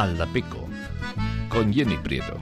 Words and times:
Aldapeco 0.00 0.66
con 1.50 1.70
Jenny 1.70 1.98
Prieto. 1.98 2.40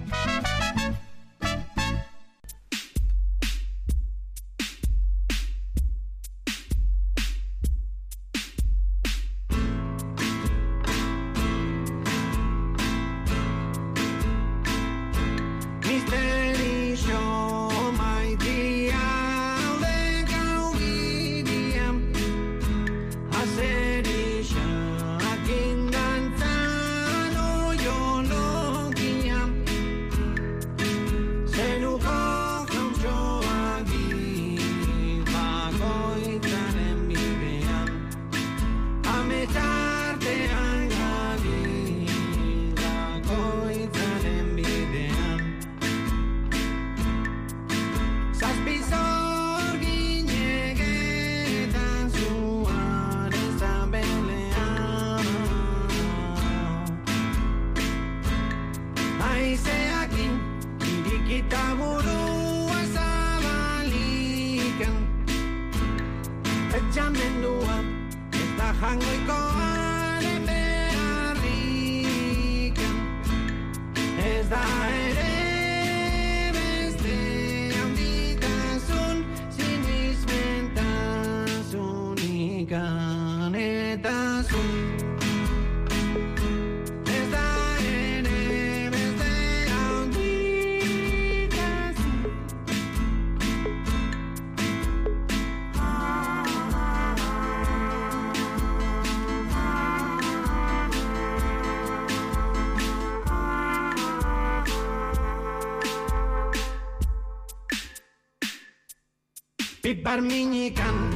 Barmiñican. 110.02 111.07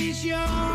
Misterio 0.00 0.40
maitia 0.40 0.69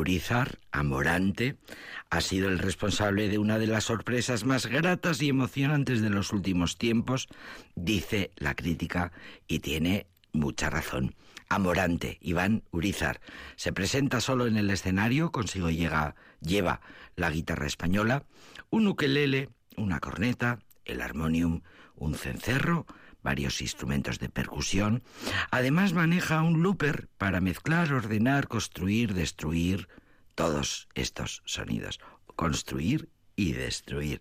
Iván 0.00 0.08
Urizar, 0.08 0.58
Amorante, 0.72 1.56
ha 2.08 2.22
sido 2.22 2.48
el 2.48 2.58
responsable 2.58 3.28
de 3.28 3.36
una 3.36 3.58
de 3.58 3.66
las 3.66 3.84
sorpresas 3.84 4.44
más 4.44 4.64
gratas 4.64 5.20
y 5.20 5.28
emocionantes 5.28 6.00
de 6.00 6.08
los 6.08 6.32
últimos 6.32 6.78
tiempos, 6.78 7.28
dice 7.74 8.30
la 8.36 8.54
crítica, 8.54 9.12
y 9.46 9.58
tiene 9.58 10.06
mucha 10.32 10.70
razón. 10.70 11.14
Amorante, 11.50 12.16
Iván 12.22 12.62
Urizar, 12.70 13.20
se 13.56 13.74
presenta 13.74 14.22
solo 14.22 14.46
en 14.46 14.56
el 14.56 14.70
escenario, 14.70 15.32
consigo 15.32 15.68
llega, 15.68 16.14
lleva 16.40 16.80
la 17.14 17.30
guitarra 17.30 17.66
española, 17.66 18.24
un 18.70 18.86
ukelele, 18.86 19.50
una 19.76 20.00
corneta, 20.00 20.60
el 20.86 21.02
armonium, 21.02 21.60
un 21.94 22.14
cencerro, 22.14 22.86
varios 23.22 23.60
instrumentos 23.60 24.18
de 24.18 24.28
percusión. 24.28 25.02
Además 25.50 25.92
maneja 25.92 26.42
un 26.42 26.62
looper 26.62 27.08
para 27.18 27.40
mezclar, 27.40 27.92
ordenar, 27.92 28.48
construir, 28.48 29.14
destruir 29.14 29.88
todos 30.34 30.88
estos 30.94 31.42
sonidos. 31.44 32.00
Construir 32.36 33.08
y 33.36 33.52
destruir. 33.52 34.20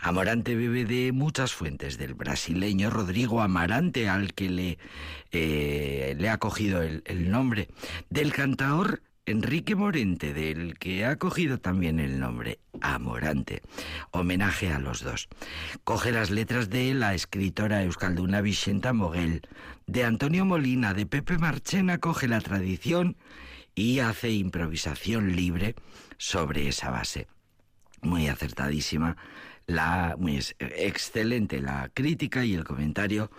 Amarante 0.00 0.54
bebe 0.54 0.84
de 0.84 1.10
muchas 1.12 1.52
fuentes, 1.52 1.98
del 1.98 2.14
brasileño 2.14 2.90
Rodrigo 2.90 3.40
Amarante, 3.40 4.08
al 4.08 4.34
que 4.34 4.50
le, 4.50 4.78
eh, 5.32 6.28
ha 6.30 6.38
cogido 6.38 6.82
el, 6.82 7.02
el 7.06 7.30
nombre, 7.30 7.68
del 8.08 8.32
cantaor 8.32 9.02
Enrique 9.24 9.76
Morente, 9.76 10.34
del 10.34 10.78
que 10.80 11.04
ha 11.04 11.14
cogido 11.16 11.58
también 11.58 12.00
el 12.00 12.18
nombre 12.18 12.58
Amorante. 12.80 13.62
Homenaje 14.10 14.72
a 14.72 14.80
los 14.80 15.04
dos. 15.04 15.28
Coge 15.84 16.10
las 16.10 16.30
letras 16.30 16.70
de 16.70 16.92
la 16.92 17.14
escritora 17.14 17.84
euskalduna 17.84 18.40
Vicenta 18.40 18.92
Moguel, 18.92 19.42
de 19.86 20.02
Antonio 20.02 20.44
Molina, 20.44 20.92
de 20.92 21.06
Pepe 21.06 21.38
Marchena, 21.38 21.98
coge 21.98 22.26
la 22.26 22.40
tradición 22.40 23.16
y 23.76 24.00
hace 24.00 24.32
improvisación 24.32 25.36
libre 25.36 25.76
sobre 26.18 26.66
esa 26.66 26.90
base. 26.90 27.28
Muy 28.00 28.26
acertadísima, 28.26 29.16
la, 29.68 30.16
muy 30.18 30.40
excelente 30.58 31.60
la 31.60 31.90
crítica 31.94 32.44
y 32.44 32.54
el 32.54 32.64
comentario 32.64 33.30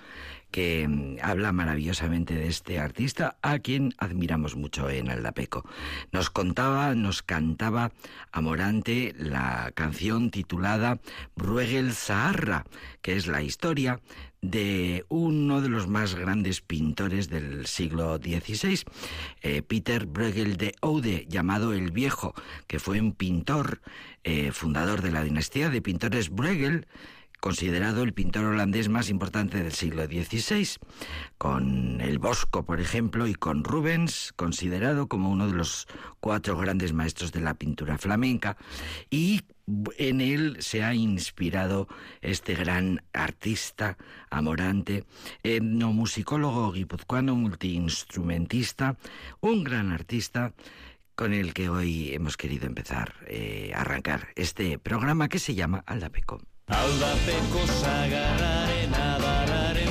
que 0.54 0.88
mm, 0.88 1.18
habla 1.22 1.52
maravillosamente 1.52 2.36
de 2.36 2.48
este 2.48 2.80
artista 2.80 3.38
a 3.42 3.60
quien 3.60 3.94
admiramos 3.98 4.56
mucho 4.56 4.90
en 4.90 5.10
Aldapeco. 5.10 5.68
Nos 6.14 6.30
contaba, 6.30 6.94
nos 6.94 7.24
cantaba 7.24 7.92
Amorante 8.32 9.14
la 9.18 9.72
canción 9.74 10.30
titulada 10.30 11.00
Bruegel 11.36 11.94
Saharra, 11.94 12.66
que 13.02 13.16
es 13.16 13.28
la 13.28 13.42
historia 13.42 14.00
de 14.44 15.06
uno 15.08 15.62
de 15.62 15.70
los 15.70 15.88
más 15.88 16.16
grandes 16.16 16.62
pintores 16.62 17.30
del 17.30 17.66
siglo 17.66 18.18
XVI, 18.18 18.84
eh, 19.42 19.62
Peter 19.64 20.06
Bruegel 20.06 20.58
de 20.58 20.74
Oude, 20.82 21.26
llamado 21.30 21.74
el 21.74 21.92
Viejo, 21.92 22.36
que 22.68 22.80
fue 22.80 23.00
un 23.00 23.14
pintor 23.14 23.82
eh, 24.24 24.52
fundador 24.52 25.02
de 25.02 25.12
la 25.12 25.24
dinastía 25.24 25.70
de 25.70 25.82
pintores 25.82 26.30
Bruegel, 26.30 26.86
considerado 27.44 28.04
el 28.04 28.14
pintor 28.14 28.46
holandés 28.46 28.88
más 28.88 29.10
importante 29.10 29.62
del 29.62 29.74
siglo 29.74 30.06
XVI, 30.06 30.80
con 31.38 32.00
el 32.00 32.18
Bosco, 32.18 32.64
por 32.64 32.80
ejemplo, 32.80 33.28
y 33.28 33.36
con 33.36 33.66
Rubens, 33.66 34.32
considerado 34.38 35.10
como 35.10 35.30
uno 35.30 35.48
de 35.48 35.54
los 35.54 35.90
cuatro 36.22 36.56
grandes 36.56 36.94
maestros 36.94 37.34
de 37.34 37.42
la 37.42 37.56
pintura 37.56 37.98
flamenca, 37.98 38.56
y 39.10 39.42
en 39.98 40.22
él 40.22 40.56
se 40.62 40.86
ha 40.86 40.94
inspirado 40.94 41.90
este 42.22 42.56
gran 42.56 43.04
artista 43.12 43.98
amorante, 44.30 45.04
etnomusicólogo 45.44 46.72
guipuzcoano, 46.72 47.36
multiinstrumentista, 47.36 48.96
un 49.42 49.66
gran 49.66 49.92
artista 49.92 50.54
con 51.14 51.34
el 51.34 51.54
que 51.54 51.68
hoy 51.68 52.14
hemos 52.14 52.38
querido 52.38 52.68
empezar 52.68 53.16
eh, 53.28 53.74
a 53.76 53.82
arrancar 53.82 54.30
este 54.38 54.80
programa 54.80 55.28
que 55.28 55.40
se 55.40 55.56
llama 55.56 55.84
Aldapeco. 55.86 56.40
Aldapeko 56.72 57.66
sagarraren 57.68 58.94
adarraren 58.96 59.83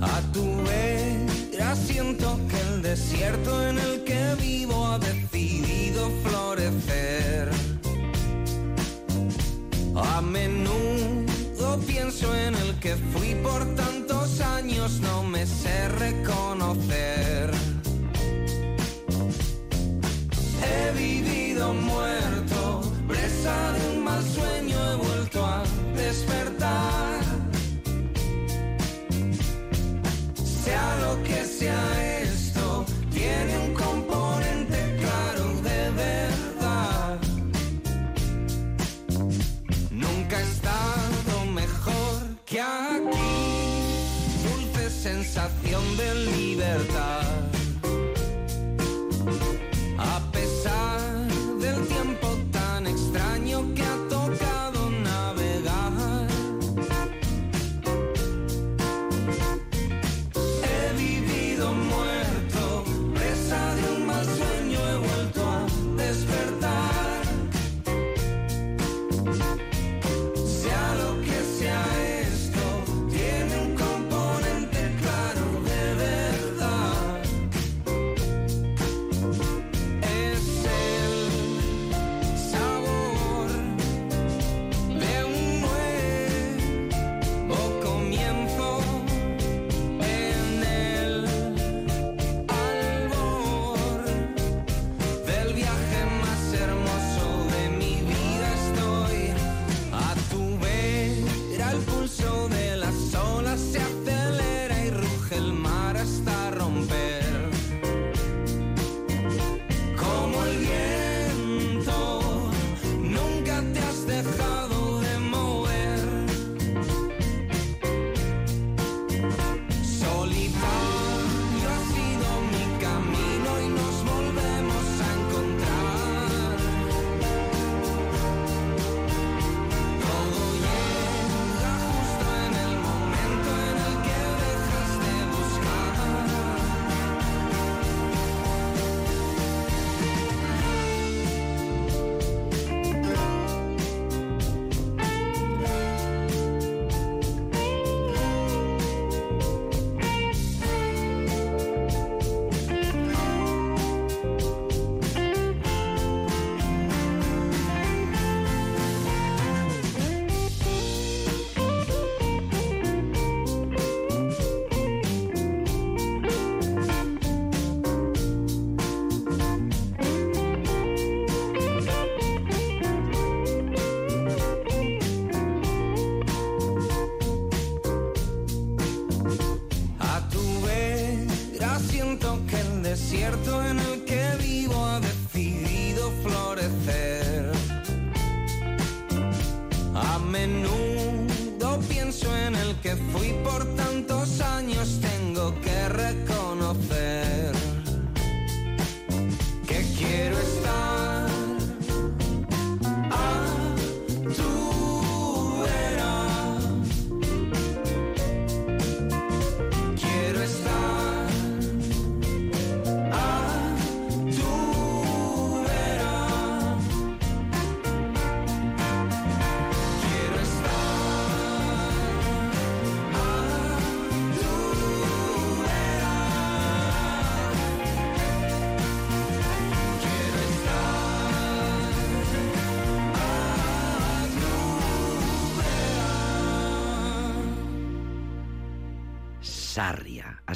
A 0.00 0.20
tu 0.32 0.44
vera 0.62 1.74
siento 1.74 2.38
que 2.48 2.60
el 2.60 2.82
desierto 2.82 3.66
en 3.66 3.78
el 3.78 4.04
que 4.04 4.36
vivo 4.40 4.86
ha 4.86 4.98
decidido 4.98 6.08
florecer. 6.22 7.50
A 9.96 10.20
menudo 10.20 11.80
pienso 11.86 12.32
en 12.32 12.54
el 12.54 12.78
que 12.78 12.94
fui 13.12 13.34
por 13.42 13.64
tantos 13.74 14.40
años, 14.40 15.00
no 15.00 15.24
me 15.24 15.44
sé 15.44 15.88
reconocer. 15.88 17.57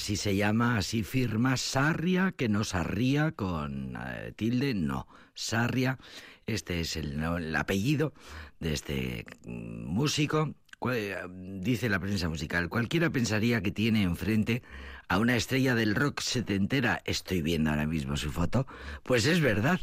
Así 0.02 0.16
se 0.16 0.34
llama, 0.34 0.78
así 0.78 1.04
firma 1.04 1.56
Sarria, 1.56 2.34
que 2.36 2.48
no 2.48 2.64
Sarria 2.64 3.30
con 3.30 3.96
eh, 3.96 4.32
tilde, 4.34 4.74
no. 4.74 5.06
Sarria, 5.32 5.96
este 6.44 6.80
es 6.80 6.96
el, 6.96 7.22
el 7.22 7.54
apellido 7.54 8.12
de 8.58 8.72
este 8.72 9.24
mm, 9.46 9.84
músico. 9.84 10.56
Dice 11.60 11.88
la 11.88 12.00
prensa 12.00 12.28
musical, 12.28 12.68
cualquiera 12.68 13.10
pensaría 13.10 13.62
que 13.62 13.70
tiene 13.70 14.02
enfrente 14.02 14.64
a 15.06 15.20
una 15.20 15.36
estrella 15.36 15.76
del 15.76 15.94
rock 15.94 16.20
setentera. 16.20 17.00
Estoy 17.04 17.40
viendo 17.40 17.70
ahora 17.70 17.86
mismo 17.86 18.16
su 18.16 18.32
foto. 18.32 18.66
Pues 19.04 19.24
es 19.26 19.40
verdad, 19.40 19.78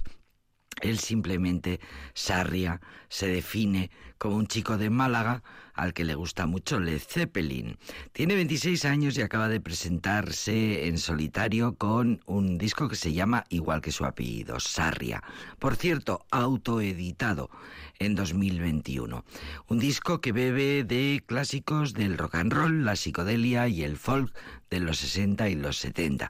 él 0.82 1.00
simplemente, 1.00 1.80
Sarria, 2.14 2.82
se 3.08 3.28
define 3.28 3.90
como 4.18 4.36
un 4.36 4.48
chico 4.48 4.78
de 4.78 4.90
Málaga 4.90 5.44
al 5.80 5.94
que 5.94 6.04
le 6.04 6.16
gusta 6.16 6.46
mucho 6.46 6.80
Led 6.80 7.00
Zeppelin. 7.00 7.78
Tiene 8.12 8.36
26 8.36 8.84
años 8.86 9.18
y 9.18 9.22
acaba 9.22 9.48
de 9.48 9.62
presentarse 9.62 10.88
en 10.88 10.98
solitario 10.98 11.76
con 11.76 12.22
un 12.26 12.58
disco 12.58 12.90
que 12.90 12.98
se 12.98 13.14
llama 13.14 13.46
igual 13.50 13.82
que 13.82 13.92
su 13.92 14.04
apellido, 14.04 14.60
Sarria. 14.60 15.24
Por 15.58 15.78
cierto, 15.78 16.26
autoeditado 16.32 17.50
en 17.98 18.16
2021. 18.16 19.24
Un 19.68 19.80
disco 19.80 20.20
que 20.20 20.34
bebe 20.34 20.84
de 20.84 21.24
clásicos 21.26 21.94
del 21.94 22.18
rock 22.18 22.36
and 22.36 22.54
roll, 22.54 22.84
la 22.84 22.98
psicodelia 22.98 23.68
y 23.70 23.84
el 23.84 23.96
folk 23.96 24.34
de 24.70 24.82
los 24.82 24.98
60 24.98 25.50
y 25.50 25.56
los 25.56 25.78
70 25.78 26.30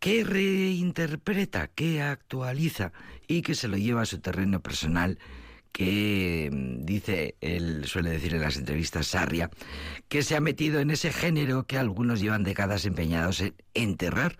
que 0.00 0.24
reinterpreta, 0.24 1.68
que 1.68 2.00
actualiza 2.00 2.92
y 3.28 3.42
que 3.42 3.54
se 3.54 3.68
lo 3.68 3.76
lleva 3.76 4.00
a 4.00 4.06
su 4.06 4.18
terreno 4.18 4.60
personal 4.60 5.18
que 5.72 6.50
mm, 6.52 6.84
dice, 6.84 7.36
él 7.40 7.84
suele 7.86 8.10
decir 8.10 8.34
en 8.34 8.42
las 8.42 8.56
entrevistas, 8.56 9.08
Sarria, 9.08 9.50
que 10.08 10.22
se 10.22 10.36
ha 10.36 10.40
metido 10.40 10.80
en 10.80 10.90
ese 10.90 11.12
género 11.12 11.64
que 11.64 11.78
algunos 11.78 12.20
llevan 12.20 12.42
décadas 12.42 12.84
empeñados 12.84 13.40
en 13.40 13.54
enterrar, 13.74 14.38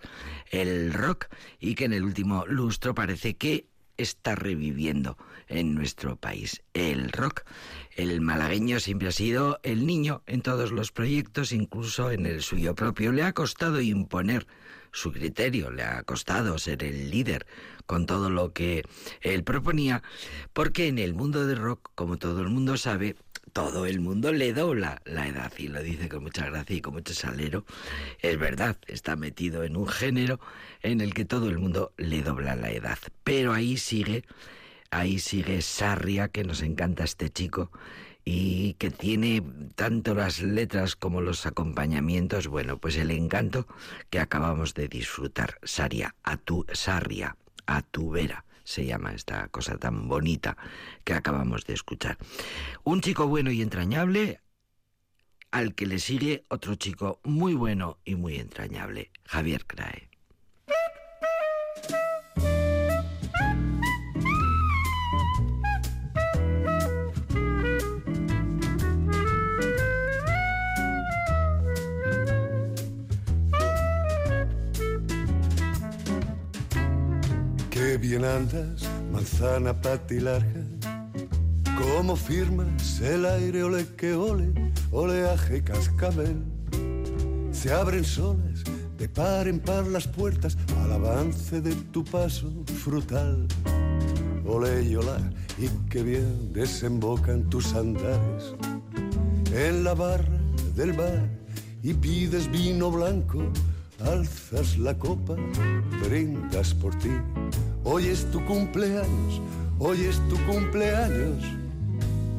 el 0.49 0.93
rock, 0.93 1.27
y 1.59 1.75
que 1.75 1.85
en 1.85 1.93
el 1.93 2.03
último 2.03 2.45
lustro 2.45 2.93
parece 2.93 3.35
que 3.35 3.65
está 3.97 4.35
reviviendo 4.35 5.17
en 5.47 5.75
nuestro 5.75 6.15
país. 6.15 6.63
El 6.73 7.11
rock, 7.11 7.43
el 7.95 8.21
malagueño 8.21 8.79
siempre 8.79 9.09
ha 9.09 9.11
sido 9.11 9.59
el 9.63 9.85
niño 9.85 10.23
en 10.25 10.41
todos 10.41 10.71
los 10.71 10.91
proyectos, 10.91 11.51
incluso 11.51 12.11
en 12.11 12.25
el 12.25 12.41
suyo 12.41 12.73
propio. 12.75 13.11
Le 13.11 13.23
ha 13.23 13.33
costado 13.33 13.81
imponer 13.81 14.47
su 14.91 15.11
criterio, 15.11 15.71
le 15.71 15.83
ha 15.83 16.03
costado 16.03 16.57
ser 16.57 16.83
el 16.83 17.09
líder 17.09 17.45
con 17.85 18.05
todo 18.05 18.29
lo 18.29 18.53
que 18.53 18.83
él 19.21 19.43
proponía, 19.43 20.03
porque 20.53 20.87
en 20.87 20.99
el 20.99 21.13
mundo 21.13 21.45
del 21.45 21.57
rock, 21.57 21.91
como 21.95 22.17
todo 22.17 22.41
el 22.41 22.49
mundo 22.49 22.77
sabe, 22.77 23.15
todo 23.53 23.85
el 23.85 23.99
mundo 23.99 24.31
le 24.31 24.53
dobla 24.53 25.01
la 25.05 25.27
edad 25.27 25.51
y 25.57 25.67
lo 25.67 25.81
dice 25.83 26.07
con 26.07 26.23
mucha 26.23 26.45
gracia 26.45 26.75
y 26.75 26.81
con 26.81 26.93
mucho 26.93 27.13
salero. 27.13 27.65
Es 28.19 28.39
verdad, 28.39 28.77
está 28.87 29.15
metido 29.15 29.63
en 29.63 29.75
un 29.75 29.87
género 29.87 30.39
en 30.81 31.01
el 31.01 31.13
que 31.13 31.25
todo 31.25 31.49
el 31.49 31.59
mundo 31.59 31.91
le 31.97 32.21
dobla 32.21 32.55
la 32.55 32.71
edad. 32.71 32.97
Pero 33.23 33.53
ahí 33.53 33.77
sigue, 33.77 34.23
ahí 34.89 35.19
sigue 35.19 35.61
Sarria, 35.61 36.29
que 36.29 36.43
nos 36.43 36.61
encanta 36.61 37.03
este 37.03 37.29
chico, 37.29 37.71
y 38.23 38.73
que 38.75 38.91
tiene 38.91 39.43
tanto 39.75 40.13
las 40.13 40.41
letras 40.41 40.95
como 40.95 41.21
los 41.21 41.45
acompañamientos, 41.45 42.47
bueno, 42.47 42.77
pues 42.77 42.97
el 42.97 43.11
encanto 43.11 43.67
que 44.09 44.19
acabamos 44.19 44.73
de 44.73 44.87
disfrutar. 44.87 45.57
Saria, 45.63 46.15
a 46.23 46.37
tu 46.37 46.65
Sarria, 46.73 47.37
a 47.65 47.81
tu 47.81 48.11
vera 48.11 48.45
se 48.63 48.85
llama 48.85 49.13
esta 49.13 49.47
cosa 49.49 49.77
tan 49.77 50.07
bonita 50.07 50.55
que 51.03 51.13
acabamos 51.13 51.65
de 51.65 51.73
escuchar. 51.73 52.17
Un 52.83 53.01
chico 53.01 53.27
bueno 53.27 53.51
y 53.51 53.61
entrañable 53.61 54.39
al 55.51 55.75
que 55.75 55.85
le 55.85 55.99
sigue 55.99 56.45
otro 56.47 56.75
chico 56.75 57.19
muy 57.23 57.53
bueno 57.53 57.97
y 58.05 58.15
muy 58.15 58.37
entrañable, 58.37 59.11
Javier 59.25 59.65
Crae. 59.65 60.10
Bien 77.97 78.23
andas, 78.23 78.83
manzana 79.11 79.73
patilarga. 79.73 80.63
Cómo 81.77 82.15
firmas 82.15 83.01
el 83.01 83.25
aire, 83.25 83.63
ole 83.63 83.85
que 83.97 84.13
ole, 84.13 84.53
oleaje 84.91 85.63
cascabel. 85.63 86.43
Se 87.51 87.71
abren 87.73 88.03
solas, 88.03 88.63
de 88.97 89.09
par 89.09 89.47
en 89.47 89.59
par 89.59 89.87
las 89.87 90.07
puertas 90.07 90.57
al 90.83 90.91
avance 90.91 91.61
de 91.61 91.73
tu 91.91 92.03
paso 92.03 92.51
frutal. 92.83 93.47
Ole 94.45 94.83
y 94.83 94.95
hola, 94.95 95.19
y 95.57 95.67
qué 95.89 96.03
bien 96.03 96.53
desembocan 96.53 97.49
tus 97.49 97.73
andares 97.73 98.53
en 99.53 99.83
la 99.83 99.93
barra 99.93 100.39
del 100.75 100.93
bar 100.93 101.29
y 101.83 101.93
pides 101.93 102.49
vino 102.51 102.91
blanco, 102.91 103.39
alzas 104.05 104.77
la 104.77 104.97
copa, 104.97 105.35
brindas 106.03 106.73
por 106.73 106.95
ti 106.99 107.09
Hoy 107.83 108.09
es 108.09 108.29
tu 108.29 108.45
cumpleaños, 108.45 109.41
hoy 109.79 110.01
es 110.01 110.19
tu 110.29 110.37
cumpleaños. 110.45 111.43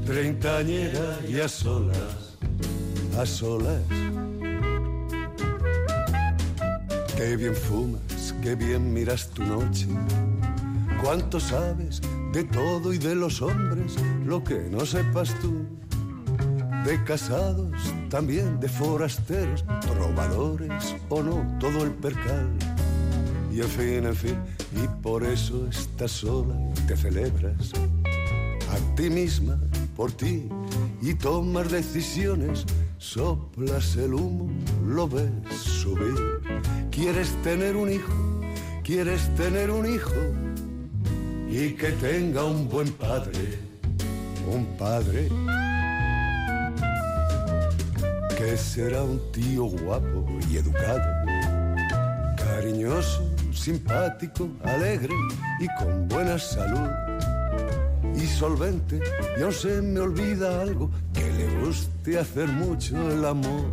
Treintañera 0.06 1.18
y 1.28 1.40
a 1.40 1.48
solas, 1.48 2.38
a 3.18 3.26
solas. 3.26 3.82
Qué 7.16 7.36
bien 7.36 7.56
fumas, 7.56 8.34
qué 8.40 8.54
bien 8.54 8.92
miras 8.94 9.30
tu 9.30 9.42
noche. 9.42 9.88
Cuánto 11.02 11.40
sabes 11.40 12.00
de 12.32 12.44
todo 12.44 12.92
y 12.92 12.98
de 12.98 13.16
los 13.16 13.42
hombres, 13.42 13.96
lo 14.24 14.44
que 14.44 14.68
no 14.70 14.86
sepas 14.86 15.34
tú. 15.40 15.66
De 16.84 17.02
casados, 17.02 17.92
también 18.10 18.60
de 18.60 18.68
forasteros, 18.68 19.64
trovadores 19.80 20.94
o 21.08 21.20
no, 21.20 21.58
todo 21.58 21.82
el 21.82 21.90
percal 21.90 22.48
y 23.52 23.60
en 23.60 23.68
fin, 23.68 24.06
en 24.06 24.16
fin, 24.16 24.36
y 24.82 24.88
por 25.02 25.24
eso 25.24 25.68
estás 25.68 26.10
sola 26.10 26.54
y 26.74 26.80
te 26.86 26.96
celebras 26.96 27.72
a 28.70 28.94
ti 28.96 29.10
misma, 29.10 29.60
por 29.94 30.10
ti, 30.10 30.48
y 31.02 31.14
tomas 31.14 31.70
decisiones, 31.70 32.64
soplas 32.96 33.96
el 33.96 34.14
humo, 34.14 34.48
lo 34.86 35.06
ves 35.06 35.30
subir. 35.54 36.14
Quieres 36.90 37.30
tener 37.42 37.76
un 37.76 37.92
hijo, 37.92 38.40
quieres 38.82 39.28
tener 39.34 39.70
un 39.70 39.92
hijo, 39.92 40.14
y 41.50 41.72
que 41.72 41.92
tenga 41.92 42.44
un 42.44 42.66
buen 42.70 42.90
padre, 42.92 43.58
un 44.50 44.64
padre 44.78 45.28
que 48.38 48.56
será 48.56 49.02
un 49.02 49.20
tío 49.32 49.64
guapo 49.64 50.26
y 50.50 50.56
educado, 50.56 51.02
cariñoso 52.38 53.31
simpático, 53.52 54.48
alegre 54.64 55.14
y 55.60 55.66
con 55.78 56.08
buena 56.08 56.38
salud. 56.38 56.90
Y 58.14 58.26
solvente, 58.26 59.00
yo 59.38 59.50
se 59.50 59.80
me 59.80 60.00
olvida 60.00 60.60
algo, 60.60 60.90
que 61.12 61.30
le 61.32 61.64
guste 61.64 62.18
hacer 62.18 62.48
mucho 62.48 63.10
el 63.10 63.24
amor. 63.24 63.72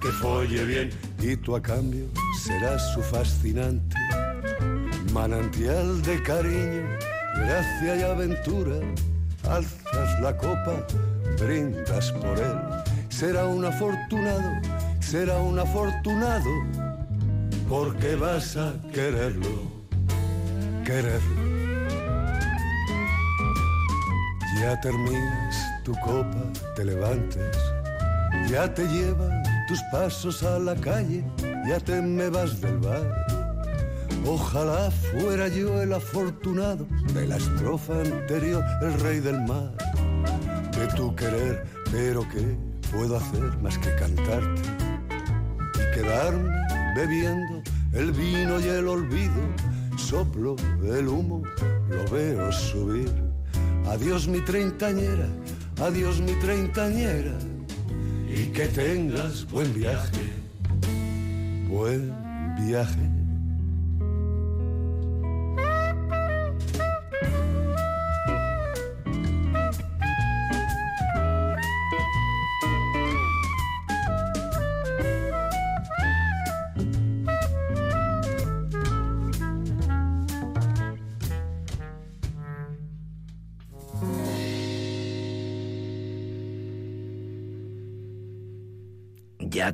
Que 0.00 0.08
folle 0.08 0.64
bien 0.64 0.90
y 1.20 1.36
tú 1.36 1.56
a 1.56 1.62
cambio 1.62 2.06
serás 2.40 2.92
su 2.94 3.02
fascinante. 3.02 3.96
Manantial 5.12 6.00
de 6.02 6.22
cariño, 6.22 6.84
gracia 7.36 7.96
y 7.96 8.02
aventura. 8.02 8.76
Alzas 9.48 10.20
la 10.20 10.36
copa, 10.36 10.86
brindas 11.38 12.12
por 12.12 12.38
él. 12.38 12.58
Será 13.08 13.46
un 13.46 13.64
afortunado, 13.64 14.60
será 15.00 15.38
un 15.38 15.58
afortunado 15.58 16.50
porque 17.68 18.16
vas 18.16 18.56
a 18.56 18.74
quererlo, 18.92 19.48
quererlo. 20.84 21.48
Ya 24.60 24.80
terminas 24.80 25.56
tu 25.84 25.92
copa, 26.00 26.42
te 26.74 26.84
levantes, 26.84 27.56
ya 28.50 28.72
te 28.72 28.86
llevan 28.88 29.42
tus 29.68 29.80
pasos 29.92 30.42
a 30.42 30.58
la 30.58 30.74
calle, 30.74 31.22
ya 31.68 31.78
te 31.78 32.00
me 32.00 32.30
vas 32.30 32.60
del 32.60 32.78
bar. 32.78 33.26
Ojalá 34.26 34.90
fuera 34.90 35.48
yo 35.48 35.80
el 35.80 35.92
afortunado 35.92 36.86
de 37.14 37.26
la 37.26 37.36
estrofa 37.36 38.00
anterior, 38.00 38.64
el 38.82 39.00
rey 39.00 39.20
del 39.20 39.40
mar. 39.42 39.72
De 40.72 40.86
tu 40.96 41.14
querer, 41.14 41.64
pero 41.90 42.26
¿qué 42.28 42.56
puedo 42.90 43.16
hacer 43.16 43.56
más 43.62 43.76
que 43.78 43.94
cantarte 43.94 44.62
y 45.74 45.94
quedarme 45.94 46.58
bebiendo 46.94 47.57
el 47.92 48.12
vino 48.12 48.60
y 48.60 48.64
el 48.64 48.88
olvido, 48.88 49.42
soplo 49.96 50.56
el 50.82 51.08
humo, 51.08 51.42
lo 51.88 52.04
veo 52.10 52.52
subir. 52.52 53.12
Adiós 53.86 54.28
mi 54.28 54.40
treintañera, 54.40 55.26
adiós 55.80 56.20
mi 56.20 56.32
treintañera, 56.34 57.38
y 58.28 58.46
que 58.52 58.66
tengas 58.66 59.46
buen 59.50 59.72
viaje, 59.72 60.32
buen 61.68 62.12
viaje. 62.66 63.17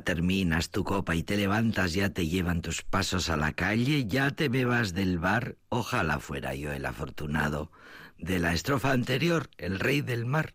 Terminas 0.05 0.69
tu 0.69 0.85
copa 0.85 1.15
y 1.15 1.23
te 1.23 1.35
levantas, 1.35 1.93
ya 1.93 2.11
te 2.11 2.27
llevan 2.27 2.61
tus 2.61 2.83
pasos 2.83 3.29
a 3.29 3.35
la 3.35 3.51
calle, 3.51 4.05
ya 4.05 4.31
te 4.31 4.47
bebas 4.47 4.93
del 4.93 5.19
bar, 5.19 5.57
ojalá 5.67 6.19
fuera 6.19 6.55
yo 6.55 6.71
el 6.71 6.85
afortunado 6.85 7.71
de 8.17 8.39
la 8.39 8.53
estrofa 8.53 8.91
anterior, 8.91 9.49
el 9.57 9.79
rey 9.79 10.01
del 10.01 10.25
mar, 10.25 10.53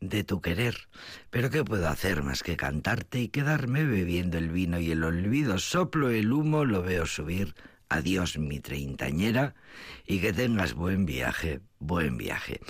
de 0.00 0.24
tu 0.24 0.40
querer. 0.40 0.88
Pero 1.30 1.50
¿qué 1.50 1.64
puedo 1.64 1.88
hacer 1.88 2.22
más 2.22 2.42
que 2.42 2.56
cantarte 2.56 3.20
y 3.20 3.28
quedarme 3.28 3.84
bebiendo 3.84 4.38
el 4.38 4.48
vino 4.48 4.78
y 4.78 4.92
el 4.92 5.04
olvido? 5.04 5.58
Soplo 5.58 6.10
el 6.10 6.32
humo, 6.32 6.64
lo 6.64 6.82
veo 6.82 7.04
subir. 7.04 7.54
Adiós 7.88 8.38
mi 8.38 8.60
treintañera 8.60 9.54
y 10.06 10.20
que 10.20 10.32
tengas 10.32 10.72
buen 10.72 11.04
viaje, 11.04 11.60
buen 11.78 12.16
viaje. 12.16 12.60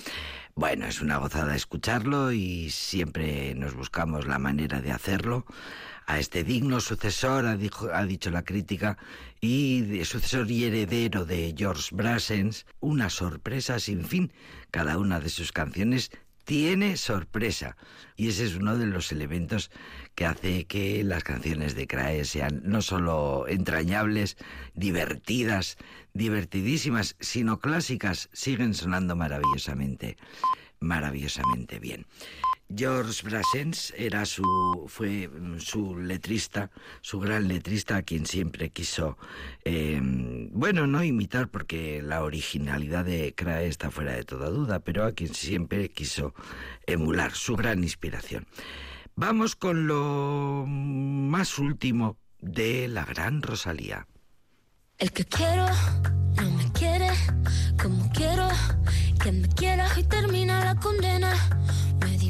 Bueno, 0.55 0.85
es 0.85 1.01
una 1.01 1.17
gozada 1.17 1.55
escucharlo 1.55 2.31
y 2.31 2.69
siempre 2.69 3.53
nos 3.55 3.75
buscamos 3.75 4.25
la 4.25 4.39
manera 4.39 4.81
de 4.81 4.91
hacerlo. 4.91 5.45
A 6.07 6.19
este 6.19 6.43
digno 6.43 6.79
sucesor, 6.79 7.45
ha, 7.45 7.57
dicho, 7.57 7.89
ha 7.93 8.05
dicho 8.05 8.29
la 8.29 8.43
crítica, 8.43 8.97
y 9.41 10.03
sucesor 10.05 10.49
y 10.51 10.65
heredero 10.65 11.25
de 11.25 11.53
George 11.57 11.95
Brassens, 11.95 12.65
una 12.79 13.09
sorpresa 13.09 13.79
sin 13.79 14.05
fin. 14.05 14.31
Cada 14.71 14.97
una 14.97 15.19
de 15.19 15.29
sus 15.29 15.51
canciones 15.51 16.11
tiene 16.45 16.95
sorpresa. 16.95 17.75
Y 18.15 18.29
ese 18.29 18.45
es 18.45 18.55
uno 18.55 18.77
de 18.77 18.85
los 18.85 19.11
elementos 19.11 19.71
que 20.13 20.25
hace 20.25 20.65
que 20.65 21.03
las 21.03 21.23
canciones 21.23 21.75
de 21.75 21.87
Crae 21.87 22.23
sean 22.23 22.61
no 22.63 22.81
solo 22.81 23.45
entrañables, 23.47 24.37
divertidas, 24.75 25.77
divertidísimas, 26.13 27.15
sino 27.19 27.59
clásicas, 27.59 28.29
siguen 28.31 28.73
sonando 28.73 29.15
maravillosamente, 29.15 30.17
maravillosamente 30.79 31.79
bien. 31.79 32.05
George 32.73 33.23
Brassens 33.23 33.93
era 33.95 34.25
su, 34.25 34.85
fue 34.87 35.29
su 35.59 35.97
letrista, 35.97 36.71
su 37.01 37.19
gran 37.19 37.47
letrista, 37.47 37.97
a 37.97 38.01
quien 38.01 38.25
siempre 38.25 38.69
quiso, 38.69 39.17
eh, 39.63 39.99
bueno, 40.51 40.87
no 40.87 41.03
imitar 41.03 41.49
porque 41.49 42.01
la 42.01 42.23
originalidad 42.23 43.05
de 43.05 43.33
Crae 43.35 43.67
está 43.67 43.91
fuera 43.91 44.13
de 44.13 44.23
toda 44.23 44.49
duda, 44.49 44.79
pero 44.79 45.05
a 45.05 45.11
quien 45.11 45.33
siempre 45.33 45.89
quiso 45.89 46.33
emular, 46.87 47.33
su 47.33 47.55
gran 47.55 47.83
inspiración. 47.83 48.47
Vamos 49.15 49.55
con 49.55 49.87
lo 49.87 50.65
más 50.67 51.59
último 51.59 52.17
de 52.39 52.87
la 52.87 53.05
gran 53.05 53.41
Rosalía. 53.41 54.07
El 54.97 55.11
que 55.11 55.25
quiero 55.25 55.67
no 56.35 56.51
me 56.51 56.71
quiere 56.71 57.09
como 57.81 58.11
quiero 58.11 58.47
que 59.21 59.31
me 59.31 59.47
quiera 59.49 59.87
y 59.97 60.03
termina 60.03 60.65
la 60.65 60.75
condena. 60.75 61.33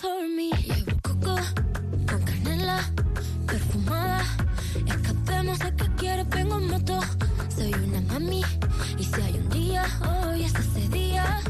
For 0.00 0.28
me. 0.28 0.50
Llevo 0.50 0.92
coco 1.02 1.36
con 2.08 2.22
canela 2.22 2.78
perfumada. 3.46 4.22
Escapemos 4.86 5.60
a 5.60 5.70
que 5.74 5.86
quieres, 5.96 6.28
vengo 6.28 6.58
en 6.58 6.68
moto. 6.68 7.00
Soy 7.56 7.72
una 7.74 8.00
mami. 8.12 8.42
Y 8.98 9.04
si 9.04 9.20
hay 9.20 9.34
un 9.34 9.48
día, 9.50 9.84
hoy 10.08 10.44
es 10.44 10.54
ese 10.54 10.88
día. 10.88 11.40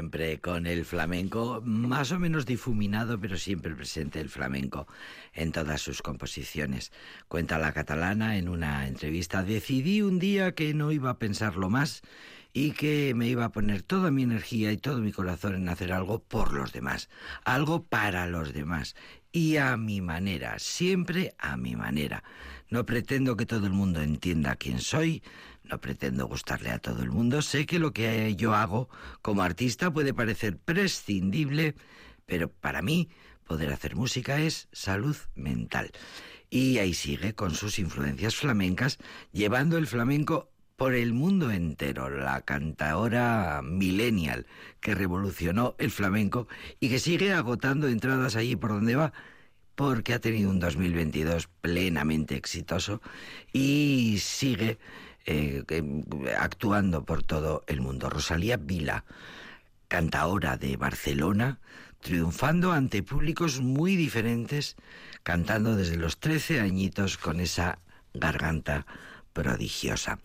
Siempre 0.00 0.40
con 0.40 0.66
el 0.66 0.86
flamenco, 0.86 1.60
más 1.62 2.10
o 2.10 2.18
menos 2.18 2.46
difuminado, 2.46 3.20
pero 3.20 3.36
siempre 3.36 3.74
presente 3.74 4.18
el 4.18 4.30
flamenco 4.30 4.88
en 5.34 5.52
todas 5.52 5.82
sus 5.82 6.00
composiciones. 6.00 6.90
Cuenta 7.28 7.58
la 7.58 7.72
catalana 7.72 8.38
en 8.38 8.48
una 8.48 8.88
entrevista, 8.88 9.42
decidí 9.42 10.00
un 10.00 10.18
día 10.18 10.54
que 10.54 10.72
no 10.72 10.90
iba 10.90 11.10
a 11.10 11.18
pensarlo 11.18 11.68
más 11.68 12.00
y 12.54 12.70
que 12.70 13.12
me 13.14 13.28
iba 13.28 13.44
a 13.44 13.52
poner 13.52 13.82
toda 13.82 14.10
mi 14.10 14.22
energía 14.22 14.72
y 14.72 14.78
todo 14.78 15.02
mi 15.02 15.12
corazón 15.12 15.54
en 15.54 15.68
hacer 15.68 15.92
algo 15.92 16.20
por 16.20 16.54
los 16.54 16.72
demás, 16.72 17.10
algo 17.44 17.84
para 17.84 18.26
los 18.26 18.54
demás. 18.54 18.96
y 19.32 19.58
a 19.58 19.76
mi 19.76 20.00
manera, 20.00 20.58
siempre 20.58 21.34
a 21.38 21.58
mi 21.58 21.76
manera. 21.76 22.24
No 22.70 22.86
pretendo 22.86 23.36
que 23.36 23.46
todo 23.46 23.66
el 23.66 23.72
mundo 23.72 24.00
entienda 24.00 24.56
quién 24.56 24.80
soy, 24.80 25.22
no 25.64 25.80
pretendo 25.80 26.26
gustarle 26.26 26.70
a 26.70 26.78
todo 26.78 27.02
el 27.02 27.10
mundo, 27.10 27.42
sé 27.42 27.66
que 27.66 27.78
lo 27.78 27.92
que 27.92 28.34
yo 28.36 28.54
hago 28.54 28.88
como 29.22 29.42
artista 29.42 29.92
puede 29.92 30.14
parecer 30.14 30.58
prescindible, 30.58 31.74
pero 32.26 32.50
para 32.50 32.82
mí 32.82 33.08
poder 33.46 33.72
hacer 33.72 33.96
música 33.96 34.40
es 34.40 34.68
salud 34.72 35.16
mental. 35.34 35.90
Y 36.50 36.78
ahí 36.78 36.94
sigue 36.94 37.34
con 37.34 37.54
sus 37.54 37.78
influencias 37.78 38.36
flamencas, 38.36 38.98
llevando 39.32 39.78
el 39.78 39.86
flamenco 39.86 40.50
por 40.76 40.94
el 40.94 41.12
mundo 41.12 41.50
entero, 41.50 42.08
la 42.08 42.40
cantaora 42.40 43.60
millennial 43.62 44.46
que 44.80 44.94
revolucionó 44.94 45.76
el 45.78 45.90
flamenco 45.90 46.48
y 46.80 46.88
que 46.88 46.98
sigue 46.98 47.32
agotando 47.32 47.86
entradas 47.86 48.34
allí 48.34 48.56
por 48.56 48.70
donde 48.70 48.96
va 48.96 49.12
porque 49.74 50.14
ha 50.14 50.20
tenido 50.20 50.48
un 50.50 50.58
2022 50.58 51.48
plenamente 51.60 52.36
exitoso 52.36 53.00
y 53.52 54.16
sigue 54.20 54.78
eh, 55.30 55.64
actuando 56.38 57.04
por 57.04 57.22
todo 57.22 57.62
el 57.68 57.80
mundo. 57.80 58.10
Rosalía 58.10 58.56
Vila, 58.56 59.04
cantaora 59.86 60.56
de 60.56 60.76
Barcelona, 60.76 61.60
triunfando 62.00 62.72
ante 62.72 63.04
públicos 63.04 63.60
muy 63.60 63.94
diferentes, 63.94 64.76
cantando 65.22 65.76
desde 65.76 65.96
los 65.96 66.18
13 66.18 66.60
añitos 66.60 67.16
con 67.16 67.38
esa 67.38 67.78
garganta 68.12 68.86
prodigiosa. 69.32 70.18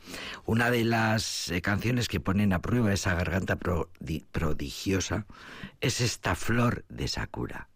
Una 0.46 0.72
de 0.72 0.84
las 0.84 1.52
eh, 1.52 1.62
canciones 1.62 2.08
que 2.08 2.20
ponen 2.20 2.52
a 2.52 2.64
prueba 2.64 2.92
esa 2.92 3.14
garganta 3.14 3.58
prodigiosa 3.58 5.28
es 5.82 6.02
esta 6.02 6.34
flor 6.34 6.84
de 6.90 7.08
Sakura. 7.08 7.70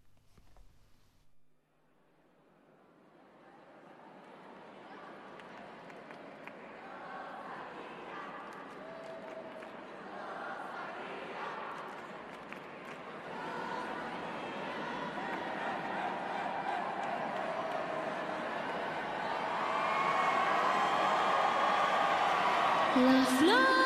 Las 23.42 23.79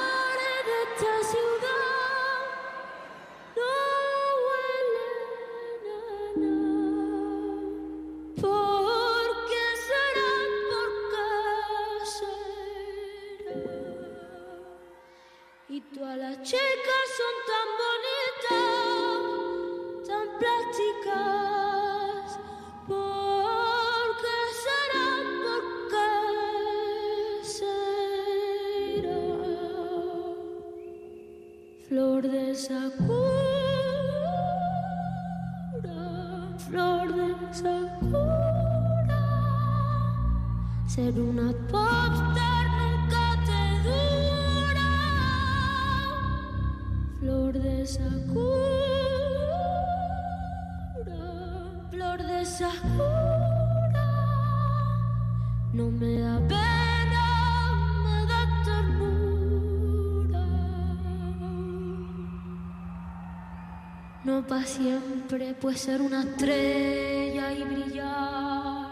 siempre, 65.38 65.56
pues 65.60 65.80
ser 65.80 66.02
una 66.02 66.22
estrella 66.22 67.52
y 67.54 67.64
brillar. 67.64 68.90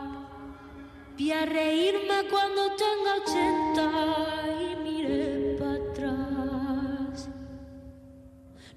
Vi 1.17 1.31
a 1.31 1.45
reírme 1.45 2.27
cuando 2.29 2.75
tenga 2.75 3.15
ochenta 3.21 3.85
y 4.61 4.75
miré 4.83 5.57
para 5.59 5.73
atrás. 5.73 7.29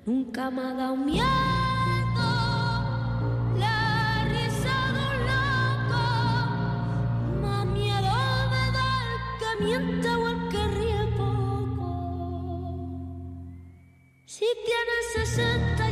Nunca 0.05 0.51
me 0.51 0.63
ha 0.63 0.75
dado 0.75 0.97
miedo 0.97 1.25
o 10.07 10.29
el 10.29 10.49
que 10.51 10.67
ríe 10.69 11.07
poco. 11.17 11.89
Si 14.27 14.47
tienes 14.65 15.29
60 15.31 15.84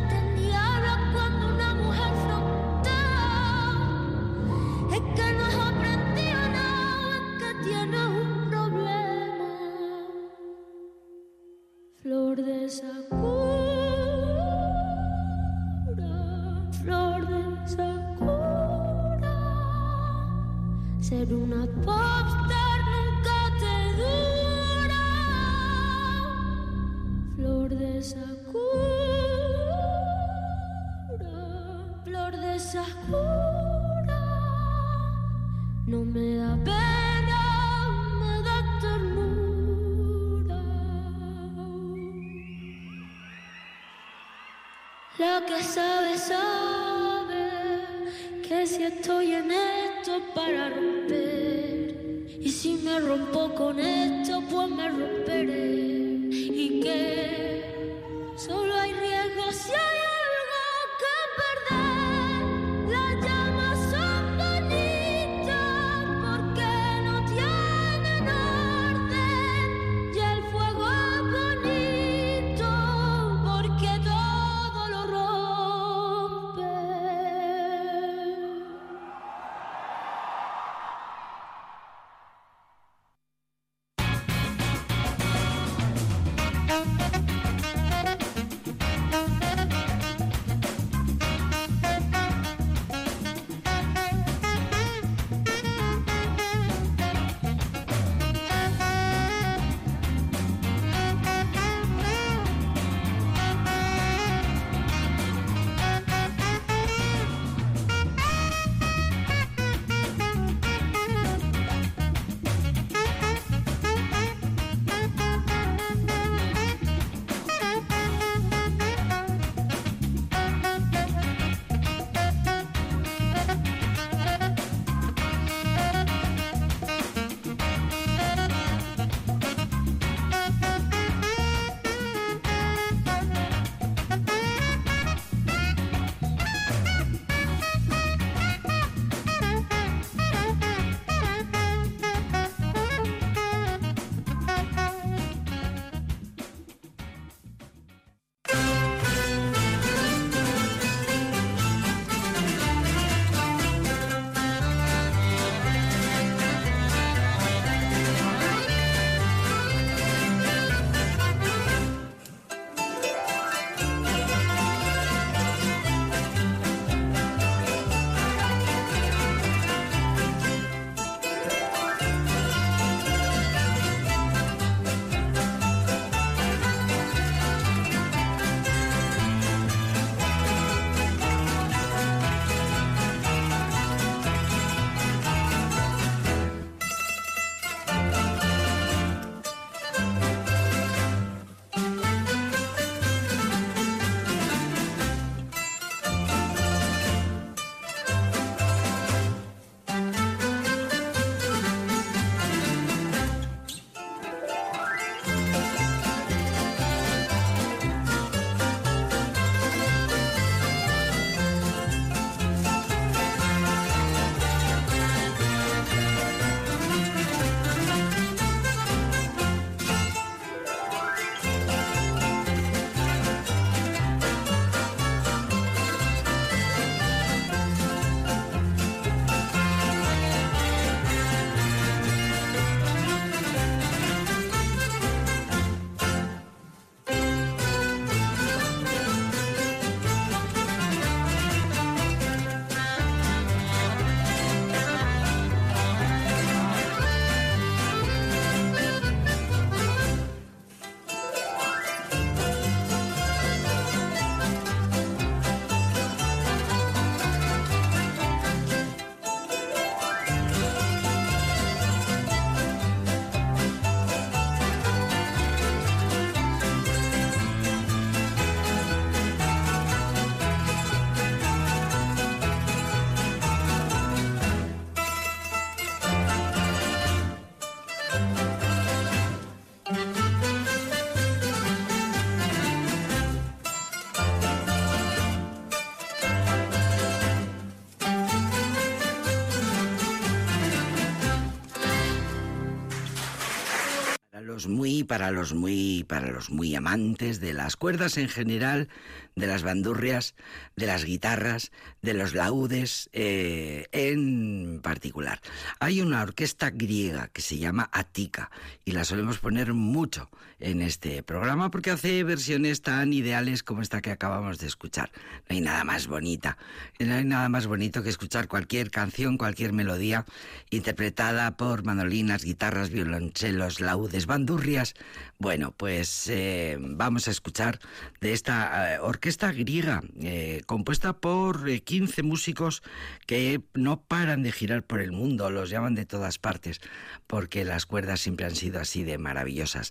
los 294.43 294.67
muy, 294.67 295.05
para 295.05 295.31
los 295.31 295.55
muy, 295.55 296.05
para 296.09 296.31
los 296.31 296.51
muy 296.51 296.75
amantes 296.75 297.41
de 297.41 297.53
las 297.53 297.77
cuerdas 297.77 298.17
en 298.17 298.29
general, 298.29 298.89
de 299.37 299.47
las 299.47 299.63
bandurrias, 299.63 300.35
de 300.77 300.87
las 300.87 301.05
guitarras, 301.05 301.71
de 302.03 302.15
los 302.15 302.35
laudes 302.35 303.09
eh, 303.13 303.87
en 303.93 304.81
particular. 304.83 305.41
Hay 305.81 306.01
una 306.01 306.23
orquesta 306.23 306.71
griega 306.71 307.29
que 307.29 307.43
se 307.43 307.59
llama 307.59 307.89
Atika 307.93 308.51
y 308.85 308.93
la 308.93 309.05
solemos 309.05 309.39
poner 309.39 309.75
mucho 309.75 310.29
en 310.63 310.81
este 310.81 311.23
programa 311.23 311.71
porque 311.71 311.91
hace 311.91 312.23
versiones 312.25 312.83
tan 312.83 313.13
ideales 313.13 313.63
como 313.63 313.83
esta 313.83 314.01
que 314.01 314.13
acabamos 314.13 314.59
de 314.59 314.67
escuchar. 314.69 315.11
No 315.49 315.57
hay 315.57 315.61
nada 315.61 315.85
más 315.85 316.07
bonita, 316.07 316.57
no 316.99 317.15
hay 317.15 317.25
nada 317.25 317.49
más 317.49 317.67
bonito 317.67 318.03
que 318.03 318.09
escuchar 318.09 318.49
cualquier 318.49 318.91
canción, 318.91 319.39
cualquier 319.39 319.73
melodía 319.73 320.25
interpretada 320.71 321.57
por 321.57 321.85
mandolinas, 321.85 322.45
guitarras, 322.45 322.91
violonchelos, 322.91 323.81
laudes, 323.81 324.27
bandurrias. 324.33 324.95
Bueno, 325.39 325.75
pues 325.77 326.27
eh, 326.31 326.79
vamos 326.81 327.29
a 327.29 327.31
escuchar 327.31 327.81
de 328.23 328.33
esta 328.33 328.95
eh, 328.95 328.99
orquesta 328.99 329.53
griega 329.53 330.01
eh, 330.23 330.63
compuesta 330.65 331.13
por 331.13 331.69
15 331.69 332.23
músicos 332.23 332.83
que 333.27 333.61
no 333.75 334.01
paran 334.01 334.43
de 334.43 334.51
girar 334.51 334.85
por 334.85 335.03
el 335.03 335.13
mundo, 335.13 335.51
los 335.51 335.69
llaman 335.69 335.95
de 335.95 336.07
todas 336.07 336.39
partes 336.39 336.81
porque 337.27 337.67
las 337.67 337.85
cuerdas 337.85 338.21
siempre 338.21 338.47
han 338.47 338.57
sido 338.57 338.81
así 338.81 339.05
de 339.05 339.19
maravillosas. 339.19 339.91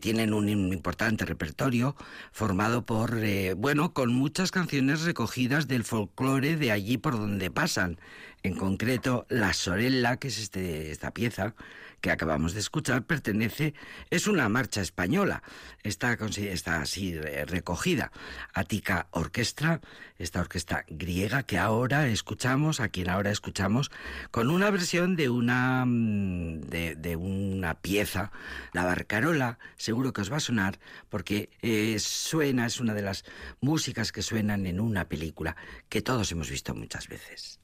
Tienen 0.00 0.32
un 0.32 0.48
importante 0.48 1.24
repertorio 1.24 1.96
formado 2.30 2.84
por, 2.84 3.16
bueno, 3.56 3.92
con 3.92 4.12
muchas 4.12 4.50
canciones 4.50 5.02
recogidas 5.02 5.66
del 5.66 5.84
folclore 5.84 6.56
de 6.56 6.72
allí 6.72 6.98
por 6.98 7.14
donde 7.14 7.50
pasan. 7.50 7.98
En 8.44 8.56
concreto, 8.56 9.24
la 9.28 9.52
Sorella, 9.52 10.16
que 10.16 10.28
es 10.28 10.38
este, 10.38 10.90
esta 10.90 11.12
pieza, 11.12 11.54
que 12.02 12.10
acabamos 12.10 12.52
de 12.52 12.60
escuchar 12.60 13.04
pertenece, 13.04 13.74
es 14.10 14.26
una 14.26 14.48
marcha 14.50 14.82
española, 14.82 15.42
está, 15.82 16.12
está 16.36 16.82
así 16.82 17.18
recogida. 17.18 18.10
Atica 18.52 19.06
Orquestra, 19.12 19.80
esta 20.18 20.40
orquesta 20.40 20.84
griega 20.88 21.44
que 21.44 21.58
ahora 21.58 22.08
escuchamos, 22.08 22.80
a 22.80 22.88
quien 22.88 23.08
ahora 23.08 23.30
escuchamos, 23.30 23.90
con 24.32 24.50
una 24.50 24.70
versión 24.70 25.14
de 25.16 25.30
una, 25.30 25.84
mm, 25.86 26.60
de, 26.62 27.16
una 27.16 27.74
pieza, 27.74 28.32
la 28.72 28.84
Barcarola, 28.84 29.58
seguro 29.76 30.12
que 30.12 30.22
os 30.22 30.32
va 30.32 30.38
a 30.38 30.40
sonar, 30.40 30.80
porque 31.08 31.50
eh, 31.62 31.96
suena, 32.00 32.66
es 32.66 32.80
una 32.80 32.94
de 32.94 33.02
las 33.02 33.24
músicas 33.60 34.10
que 34.10 34.22
suenan 34.22 34.66
en 34.66 34.80
una 34.80 35.08
película 35.08 35.56
que 35.88 36.02
todos 36.02 36.32
hemos 36.32 36.50
visto 36.50 36.74
muchas 36.74 37.06
veces. 37.06 37.60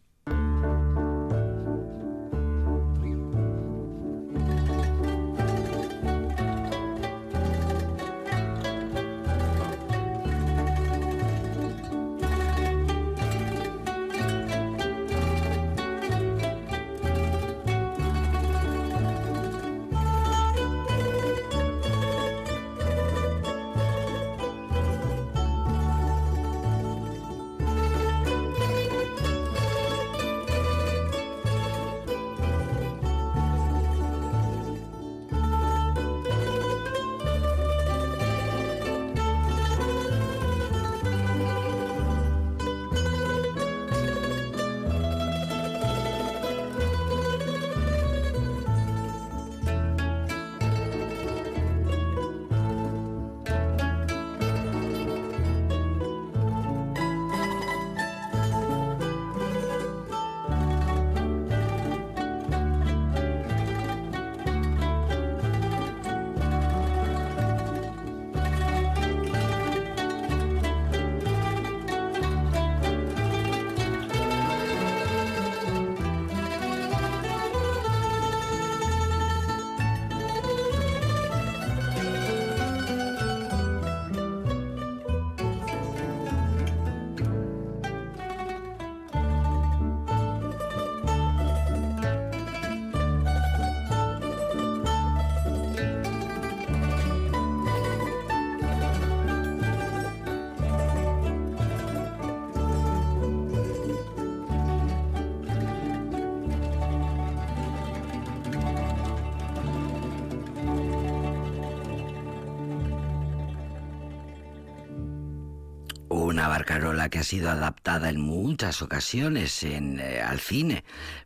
Que 117.09 117.19
ha 117.19 117.25
sido 117.25 117.51
adaptada 117.51 118.11
en 118.11 118.21
muchas 118.21 118.83
ocasiones 118.83 119.63
eh, 119.63 120.23
al 120.25 120.41
cine, 120.41 120.85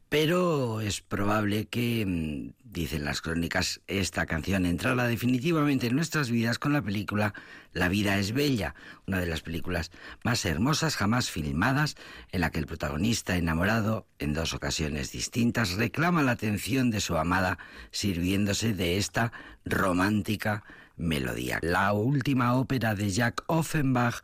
pero 0.09 0.81
es 0.81 1.01
probable 1.01 1.67
que, 1.67 2.05
mm, 2.07 2.53
dicen 2.65 3.05
las 3.05 3.23
crónicas, 3.23 3.81
esta 3.87 4.27
canción 4.27 4.67
entrara 4.67 5.07
definitivamente 5.07 5.87
en 5.87 5.97
nuestras 5.97 6.31
vidas 6.31 6.59
con 6.59 6.73
la 6.73 6.83
película 6.83 7.35
La 7.73 7.89
vida 7.89 8.19
es 8.19 8.33
bella, 8.33 8.75
una 9.07 9.21
de 9.21 9.27
las 9.27 9.41
películas 9.41 9.91
más 10.23 10.45
hermosas 10.45 10.97
jamás 10.97 11.31
filmadas, 11.31 11.97
en 12.31 12.43
la 12.43 12.51
que 12.51 12.59
el 12.59 12.67
protagonista 12.67 13.37
enamorado, 13.37 14.07
en 14.19 14.35
dos 14.35 14.53
ocasiones 14.53 15.13
distintas, 15.13 15.73
reclama 15.73 16.23
la 16.23 16.33
atención 16.33 16.91
de 16.91 17.01
su 17.01 17.17
amada 17.17 17.57
sirviéndose 17.91 18.75
de 18.75 18.99
esta 18.99 19.33
romántica 19.65 20.65
melodía. 20.97 21.59
La 21.63 21.93
última 21.93 22.55
ópera 22.55 22.95
de 22.95 23.11
Jacques 23.11 23.45
Offenbach, 23.49 24.23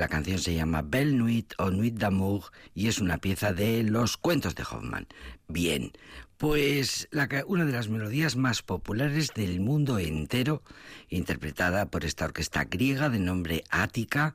la 0.00 0.08
canción 0.08 0.38
se 0.38 0.54
llama 0.54 0.80
Belle 0.80 1.12
Nuit 1.12 1.52
o 1.58 1.70
Nuit 1.70 1.94
d'amour 1.94 2.50
y 2.74 2.88
es 2.88 3.00
una 3.00 3.18
pieza 3.18 3.52
de 3.52 3.82
los 3.82 4.16
cuentos 4.16 4.54
de 4.54 4.62
Hoffman. 4.62 5.06
Bien, 5.46 5.92
pues 6.38 7.06
una 7.46 7.66
de 7.66 7.72
las 7.72 7.90
melodías 7.90 8.34
más 8.34 8.62
populares 8.62 9.34
del 9.34 9.60
mundo 9.60 9.98
entero, 9.98 10.62
interpretada 11.10 11.90
por 11.90 12.06
esta 12.06 12.24
orquesta 12.24 12.64
griega 12.64 13.10
de 13.10 13.18
nombre 13.18 13.62
Ática, 13.68 14.34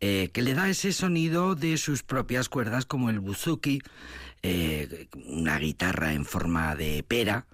eh, 0.00 0.28
que 0.30 0.42
le 0.42 0.52
da 0.52 0.68
ese 0.68 0.92
sonido 0.92 1.54
de 1.54 1.78
sus 1.78 2.02
propias 2.02 2.50
cuerdas 2.50 2.84
como 2.84 3.08
el 3.08 3.18
buzuki, 3.18 3.80
eh, 4.42 5.08
una 5.24 5.58
guitarra 5.58 6.12
en 6.12 6.26
forma 6.26 6.76
de 6.76 7.02
pera, 7.02 7.46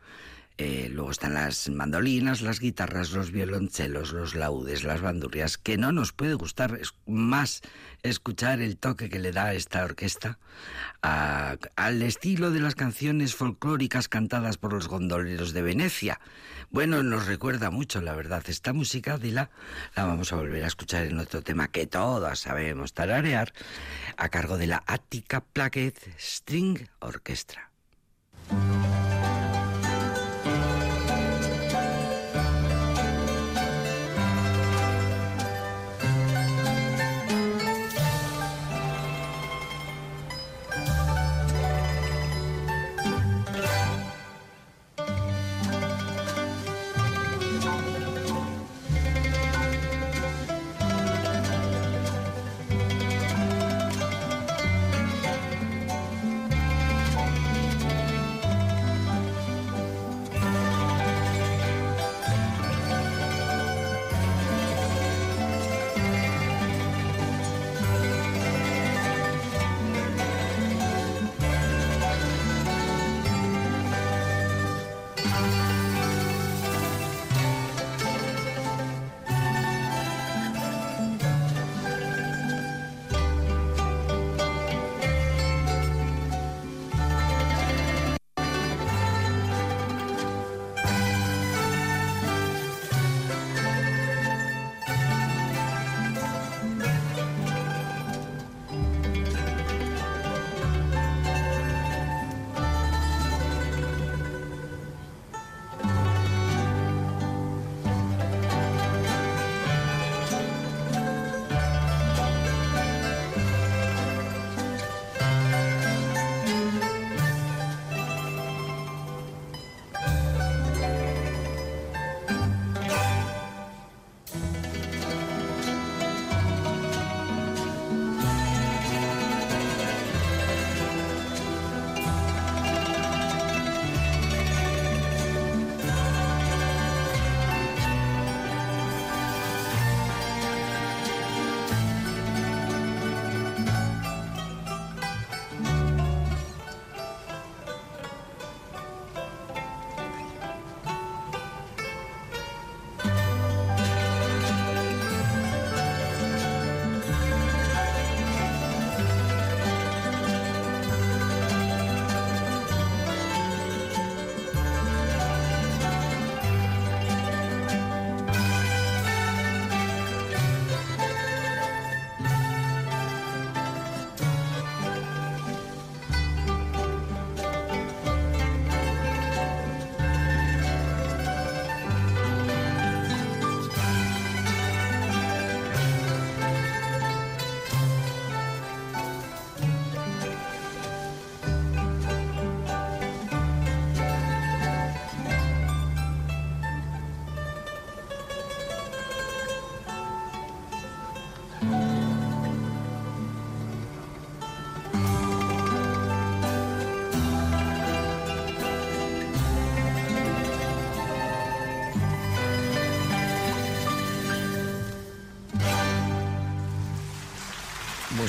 eh, 0.57 0.89
luego 0.89 1.11
están 1.11 1.35
las 1.35 1.69
mandolinas, 1.69 2.41
las 2.41 2.61
guitarras, 2.61 3.11
los 3.11 3.33
violonchelos, 3.33 4.13
los 4.13 4.37
laudes, 4.37 4.85
las 4.85 5.01
bandurrias, 5.01 5.59
que 5.59 5.77
no 5.77 5.91
nos 5.91 6.13
puede 6.13 6.35
gustar 6.35 6.79
más 7.07 7.61
escuchar 8.05 8.61
el 8.61 8.77
toque 8.77 9.11
que 9.11 9.19
le 9.19 9.33
da 9.33 9.53
esta 9.55 9.85
orquesta 9.85 10.39
al 11.01 12.03
estilo 12.03 12.53
de 12.53 12.61
las 12.61 12.77
canciones 12.77 13.35
folclóricas 13.35 14.09
cantadas 14.09 14.57
por 14.57 14.73
los 14.73 14.87
gondoleros 14.87 15.53
de 15.53 15.63
Venecia. 15.63 16.21
Bueno, 16.71 17.03
nos 17.03 17.27
recuerda 17.27 17.71
mucho, 17.71 18.01
la 18.01 18.15
verdad. 18.15 18.45
Esta 18.47 18.73
música 18.73 19.19
de 19.19 19.33
la, 19.33 19.51
la 19.97 20.05
vamos 20.05 20.33
a 20.33 20.37
volver 20.37 20.63
a 20.63 20.69
escuchar 20.69 21.07
en 21.07 21.19
otro 21.19 21.43
tema 21.43 21.69
que 21.69 21.87
todas 21.87 22.39
sabemos 22.39 22.95
tararear, 22.95 23.53
a 24.17 24.29
cargo 24.29 24.57
de 24.57 24.69
la 24.69 24.85
Attica 24.87 25.41
Plaquet 25.41 25.99
String 26.17 26.79
Orchestra. 27.01 27.71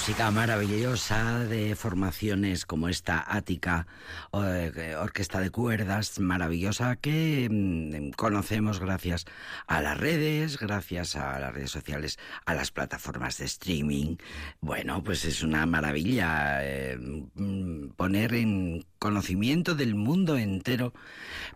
Música 0.07 0.29
maravillosa 0.29 1.39
de 1.45 1.75
formaciones 1.75 2.67
como 2.67 2.89
esta 2.89 3.25
Ática, 3.27 3.87
orquesta 4.35 5.39
de 5.39 5.49
cuerdas 5.49 6.19
maravillosa 6.19 6.95
que 6.95 7.47
mm, 7.49 8.11
conocemos 8.11 8.79
gracias 8.79 9.25
a 9.67 9.81
las 9.81 9.97
redes, 9.97 10.57
gracias 10.59 11.15
a 11.15 11.39
las 11.39 11.53
redes 11.53 11.71
sociales, 11.71 12.19
a 12.45 12.53
las 12.53 12.71
plataformas 12.71 13.37
de 13.37 13.45
streaming. 13.45 14.17
Bueno, 14.61 15.03
pues 15.03 15.25
es 15.25 15.43
una 15.43 15.65
maravilla 15.65 16.59
eh, 16.61 16.97
mm, 16.97 17.89
poner 17.95 18.33
en 18.33 18.85
conocimiento 18.99 19.75
del 19.75 19.93
mundo 19.93 20.37
entero 20.37 20.93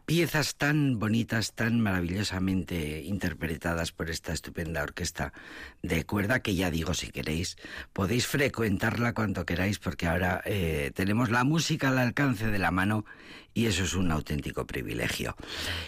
piezas 0.06 0.56
tan 0.56 1.00
bonitas, 1.00 1.54
tan 1.54 1.80
maravillosamente 1.82 3.02
interpretadas 3.02 3.92
por 3.92 4.10
esta 4.10 4.34
estupenda 4.34 4.84
orquesta 4.84 5.34
de 5.82 6.06
cuerda 6.06 6.42
que 6.42 6.56
ya 6.56 6.70
digo, 6.70 6.94
si 6.94 7.10
queréis, 7.10 7.58
podéis 7.94 8.28
frecuentarla 8.28 9.14
cuanto 9.14 9.46
queráis 9.46 9.80
porque 9.80 10.08
ahora 10.08 10.42
eh, 10.46 10.92
tenemos 10.94 11.30
la 11.32 11.44
música 11.44 11.90
al 11.90 11.98
alcance 11.98 12.48
de 12.48 12.60
la 12.60 12.69
mano 12.72 13.06
y 13.54 13.66
eso 13.66 13.84
es 13.84 13.94
un 13.94 14.12
auténtico 14.12 14.66
privilegio. 14.66 15.36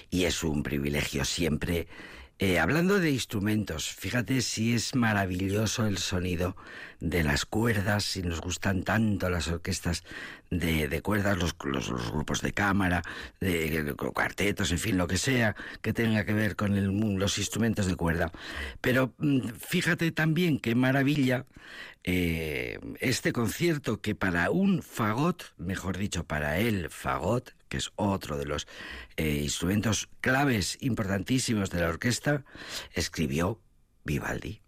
Y 0.09 0.25
es 0.25 0.43
un 0.43 0.63
privilegio 0.63 1.25
siempre 1.25 1.87
eh, 2.43 2.57
hablando 2.57 2.99
de 2.99 3.11
instrumentos, 3.11 3.93
fíjate 3.93 4.41
si 4.41 4.73
es 4.73 4.95
maravilloso 4.95 5.85
el 5.85 5.99
sonido 5.99 6.55
de 6.99 7.21
las 7.21 7.45
cuerdas, 7.45 8.03
si 8.03 8.23
nos 8.23 8.41
gustan 8.41 8.81
tanto 8.81 9.29
las 9.29 9.47
orquestas 9.47 10.03
de, 10.51 11.01
cuerdas, 11.01 11.37
los, 11.37 11.57
grupos 12.11 12.41
de 12.41 12.53
cámara, 12.53 13.01
de, 13.39 13.95
cuartetos, 13.95 14.71
en 14.71 14.79
fin, 14.79 14.97
lo 14.97 15.07
que 15.07 15.17
sea 15.17 15.55
que 15.81 15.93
tenga 15.93 16.25
que 16.25 16.33
ver 16.33 16.55
con 16.55 17.17
los 17.17 17.37
instrumentos 17.37 17.87
de 17.87 17.95
cuerda. 17.95 18.31
Pero 18.81 19.13
mm, 19.17 19.47
fíjate 19.57 20.11
también 20.11 20.59
qué 20.59 20.75
maravilla 20.75 21.45
eh, 22.03 22.79
este 22.99 23.31
concierto 23.31 24.01
que 24.01 24.13
para 24.13 24.51
un 24.51 24.83
fagot, 24.83 25.53
mejor 25.57 25.97
dicho, 25.97 26.25
para 26.25 26.59
el 26.59 26.89
fagot, 26.89 27.53
que 27.69 27.77
es 27.77 27.91
otro 27.95 28.37
de 28.37 28.45
los 28.45 28.67
eh, 29.15 29.39
instrumentos 29.43 30.09
claves 30.19 30.77
importantísimos 30.81 31.69
de 31.69 31.79
la 31.79 31.87
orquesta, 31.87 32.43
escribió 32.93 33.61
Vivaldi. 34.03 34.61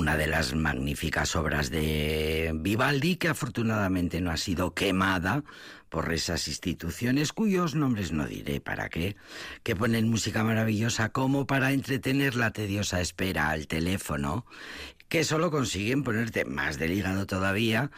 Una 0.00 0.16
de 0.16 0.26
las 0.26 0.54
magníficas 0.54 1.36
obras 1.36 1.68
de 1.68 2.52
Vivaldi 2.54 3.16
que 3.16 3.28
afortunadamente 3.28 4.22
no 4.22 4.30
ha 4.30 4.38
sido 4.38 4.72
quemada 4.72 5.44
por 5.90 6.10
esas 6.14 6.48
instituciones 6.48 7.34
cuyos 7.34 7.74
nombres 7.74 8.10
no 8.10 8.26
diré 8.26 8.62
para 8.62 8.88
qué, 8.88 9.16
que 9.62 9.76
ponen 9.76 10.08
música 10.08 10.42
maravillosa 10.42 11.10
como 11.10 11.46
para 11.46 11.72
entretener 11.72 12.34
la 12.34 12.50
tediosa 12.50 13.02
espera 13.02 13.50
al 13.50 13.66
teléfono 13.66 14.46
que 15.10 15.24
solo 15.24 15.50
consiguen 15.50 16.04
ponerte 16.04 16.44
más 16.44 16.78
del 16.78 16.92
hígado 16.92 17.26
todavía 17.26 17.90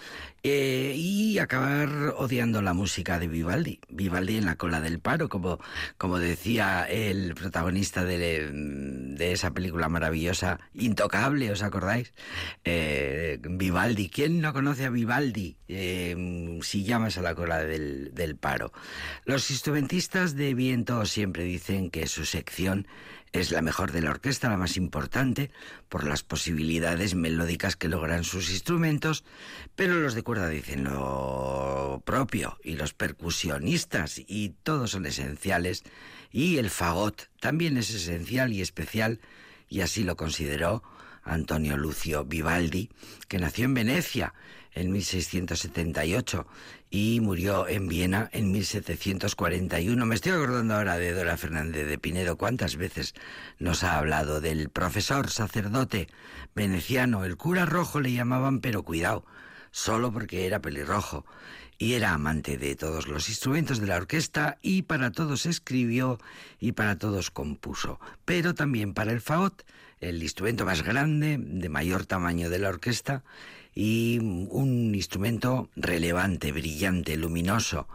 eh, 0.43 0.95
y 0.97 1.39
acabar 1.39 2.15
odiando 2.17 2.63
la 2.63 2.73
música 2.73 3.19
de 3.19 3.29
Vivaldi. 3.29 3.81
Vivaldi 3.91 4.39
en 4.39 4.47
la 4.47 4.57
cola 4.57 4.81
del 4.81 4.99
paro, 4.99 5.29
como, 5.29 5.61
como 5.99 6.19
decía 6.19 6.85
el 6.89 7.35
protagonista 7.35 8.03
de, 8.05 8.51
de 8.51 9.33
esa 9.33 9.51
película 9.51 9.91
maravillosa, 9.91 10.59
Intocable, 10.73 11.53
¿os 11.53 11.63
acordáis? 11.63 12.15
Eh, 12.65 13.39
Vivaldi, 13.43 14.09
¿quién 14.09 14.41
no 14.41 14.55
conoce 14.55 14.87
a 14.87 14.91
Vivaldi 14.91 15.59
eh, 15.69 16.59
si 16.63 16.83
llamas 16.83 17.19
a 17.19 17.23
la 17.23 17.35
cola 17.35 17.63
del, 17.63 18.15
del 18.15 18.37
paro? 18.37 18.73
Los 19.27 19.51
instrumentistas 19.51 20.35
de 20.35 20.55
viento 20.55 21.05
siempre 21.05 21.45
dicen 21.45 21.91
que 21.91 22.07
su 22.07 22.25
sección 22.25 22.89
es 23.33 23.51
la 23.51 23.63
mejor 23.63 23.93
de 23.93 24.03
la 24.03 24.11
orquesta, 24.11 24.51
la 24.51 24.57
más 24.57 24.77
importante, 24.77 25.51
por 25.89 26.07
las 26.07 26.23
posibilidades 26.23 27.15
melódicas 27.15 27.77
que 27.77 27.89
logran 27.89 28.25
sus 28.25 28.51
instrumentos, 28.51 29.25
pero 29.75 29.95
los 29.95 30.15
de 30.15 30.23
cuerda 30.23 30.49
dicen 30.49 30.85
lo 30.85 32.03
propio, 32.05 32.59
y 32.63 32.77
los 32.77 32.93
percusionistas, 32.93 34.19
y 34.19 34.51
todos 34.63 34.91
son 34.91 35.07
esenciales, 35.07 35.83
y 36.31 36.59
el 36.59 36.71
fagot 36.71 37.31
también 37.41 37.77
es 37.79 37.91
esencial 37.91 38.53
y 38.53 38.61
especial, 38.61 39.21
y 39.69 39.81
así 39.81 40.05
lo 40.05 40.17
consideró 40.17 40.83
Antonio 41.23 41.77
Lucio 41.77 42.25
Vivaldi, 42.25 42.91
que 43.29 43.39
nació 43.39 43.65
en 43.65 43.75
Venecia 43.75 44.35
en 44.75 44.93
1678 44.93 46.47
y 46.91 47.21
murió 47.21 47.69
en 47.69 47.89
Viena 47.89 48.29
en 48.33 48.53
1741. 48.53 50.07
Me 50.07 50.15
estoy 50.15 50.33
acordando 50.33 50.75
ahora 50.75 50.99
de 50.99 51.13
Dora 51.13 51.37
Fernández 51.37 51.87
de 51.87 51.99
Pinedo. 51.99 52.37
¿Cuántas 52.37 52.77
veces 52.77 53.15
nos 53.59 53.83
ha 53.83 53.99
hablado 53.99 54.41
del 54.41 54.69
profesor 54.69 55.31
sacerdote 55.31 56.09
veneciano? 56.55 57.25
El 57.25 57.37
cura 57.37 57.65
rojo 57.65 58.01
le 58.01 58.13
llamaban, 58.13 58.61
pero 58.61 58.83
cuidado, 58.83 59.25
solo 59.71 60.13
porque 60.13 60.47
era 60.47 60.61
pelirrojo. 60.61 61.25
Y 61.79 61.95
era 61.95 62.13
amante 62.13 62.59
de 62.59 62.77
todos 62.77 63.09
los 63.09 63.29
instrumentos 63.29 63.81
de 63.81 63.87
la 63.89 63.97
orquesta 63.97 64.59
y 64.63 64.83
para 64.83 65.11
todos 65.11 65.47
escribió 65.47 66.21
y 66.61 66.73
para 66.73 66.97
todos 66.97 67.31
compuso. 67.31 67.99
Pero 68.25 68.55
también 68.55 68.95
para 68.95 69.13
el 69.13 69.21
fagot, 69.21 69.65
el 69.99 70.23
instrumento 70.23 70.65
más 70.65 70.83
grande, 70.83 71.39
de 71.41 71.69
mayor 71.69 72.07
tamaño 72.07 72.51
de 72.51 72.59
la 72.59 72.69
orquesta, 72.69 73.25
y 73.75 74.19
un 74.19 74.95
instrumento 74.95 75.71
relevante, 75.77 76.53
brillante, 76.53 77.17
luminoso, 77.17 77.89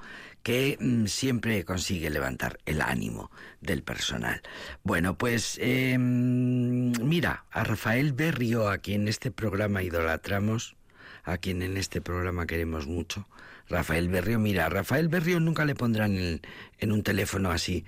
que 0.44 0.78
mm, 0.80 1.08
siempre 1.08 1.66
consigue 1.66 2.10
levantar 2.10 2.60
el 2.66 2.82
ánimo 2.82 3.32
del 3.62 3.84
personal. 3.84 4.42
Bueno, 4.84 5.18
pues 5.18 5.58
em, 5.62 6.94
mira, 7.04 7.44
a 7.52 7.64
Rafael 7.64 8.14
Berrio, 8.14 8.70
a 8.70 8.78
quien 8.78 9.02
en 9.02 9.08
este 9.10 9.30
programa 9.30 9.84
idolatramos, 9.84 10.76
a 11.24 11.38
quien 11.38 11.62
en 11.62 11.76
este 11.76 12.02
programa 12.02 12.48
queremos 12.48 12.88
mucho, 12.88 13.28
Rafael 13.70 14.08
Berrio, 14.08 14.40
mira, 14.40 14.68
a 14.68 14.70
Rafael 14.70 15.10
Berrio 15.10 15.42
nunca 15.42 15.66
le 15.66 15.76
pondrán 15.76 16.16
en, 16.16 16.42
en 16.80 16.92
un 16.94 17.04
teléfono 17.04 17.52
así, 17.52 17.84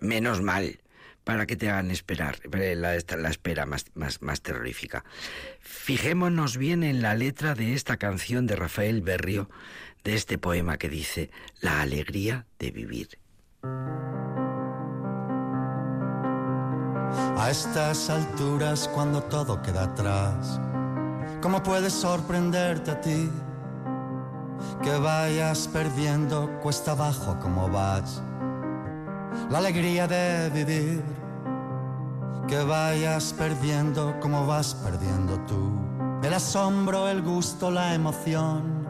menos 0.00 0.40
mal, 0.40 0.78
para 1.28 1.44
que 1.44 1.56
te 1.56 1.68
hagan 1.68 1.90
esperar, 1.90 2.38
la, 2.50 2.96
la 3.18 3.28
espera 3.28 3.66
más, 3.66 3.84
más, 3.94 4.22
más 4.22 4.40
terrorífica. 4.40 5.04
Fijémonos 5.60 6.56
bien 6.56 6.82
en 6.82 7.02
la 7.02 7.14
letra 7.14 7.54
de 7.54 7.74
esta 7.74 7.98
canción 7.98 8.46
de 8.46 8.56
Rafael 8.56 9.02
Berrio, 9.02 9.50
de 10.04 10.14
este 10.14 10.38
poema 10.38 10.78
que 10.78 10.88
dice, 10.88 11.30
La 11.60 11.82
alegría 11.82 12.46
de 12.58 12.70
vivir. 12.70 13.18
A 17.36 17.48
estas 17.50 18.08
alturas, 18.08 18.88
cuando 18.88 19.22
todo 19.24 19.60
queda 19.60 19.84
atrás, 19.84 20.58
¿cómo 21.42 21.62
puedes 21.62 21.92
sorprenderte 21.92 22.90
a 22.90 23.00
ti? 23.02 23.28
Que 24.82 24.96
vayas 24.96 25.68
perdiendo 25.68 26.58
cuesta 26.62 26.92
abajo 26.92 27.38
como 27.38 27.68
vas 27.68 28.22
la 29.50 29.58
alegría 29.58 30.06
de 30.06 30.50
vivir, 30.50 31.02
que 32.46 32.62
vayas 32.62 33.32
perdiendo 33.32 34.18
como 34.20 34.46
vas 34.46 34.74
perdiendo 34.74 35.38
tú, 35.46 35.72
el 36.22 36.34
asombro, 36.34 37.08
el 37.08 37.22
gusto, 37.22 37.70
la 37.70 37.94
emoción, 37.94 38.86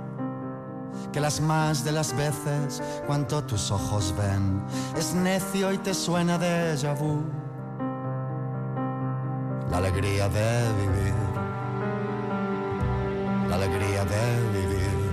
que 1.12 1.20
las 1.20 1.40
más 1.40 1.84
de 1.84 1.92
las 1.92 2.16
veces 2.16 2.82
cuanto 3.06 3.44
tus 3.44 3.70
ojos 3.70 4.12
ven. 4.18 4.61
Es 4.96 5.14
necio 5.14 5.72
y 5.72 5.78
te 5.78 5.94
suena 5.94 6.38
de 6.38 6.74
vu. 6.98 7.22
La 9.70 9.76
alegría 9.76 10.28
de 10.28 10.72
vivir, 10.72 11.14
la 13.48 13.54
alegría 13.54 14.04
de 14.04 14.59
vivir, 14.59 15.12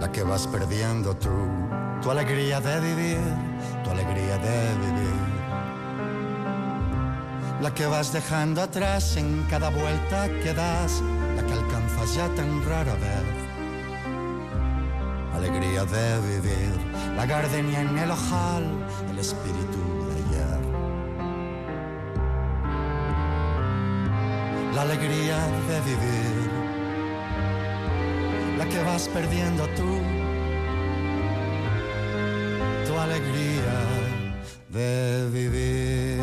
la 0.00 0.10
que 0.10 0.22
vas 0.22 0.46
perdiendo 0.46 1.14
tú 1.16 1.67
tu 2.02 2.10
alegría 2.10 2.60
de 2.60 2.80
vivir, 2.80 3.18
tu 3.82 3.90
alegría 3.90 4.38
de 4.38 4.74
vivir. 4.84 5.28
La 7.60 7.74
que 7.74 7.86
vas 7.86 8.12
dejando 8.12 8.62
atrás 8.62 9.16
en 9.16 9.44
cada 9.50 9.70
vuelta 9.70 10.28
que 10.42 10.54
das, 10.54 11.02
la 11.36 11.42
que 11.44 11.52
alcanzas 11.52 12.14
ya 12.14 12.28
tan 12.36 12.64
rara 12.64 12.94
vez. 12.94 13.24
Alegría 15.34 15.84
de 15.84 16.20
vivir, 16.20 16.72
la 17.16 17.26
gardenia 17.26 17.80
en 17.80 17.98
el 17.98 18.10
ojal, 18.10 18.64
el 19.10 19.18
espíritu 19.18 19.82
de 20.06 20.14
ayer. 20.22 20.60
La 24.74 24.82
alegría 24.82 25.38
de 25.68 25.80
vivir, 25.80 26.50
la 28.56 28.64
que 28.66 28.82
vas 28.84 29.08
perdiendo 29.08 29.66
tú 29.76 30.07
alegría 33.18 33.78
de 34.68 35.28
vivir. 35.32 36.18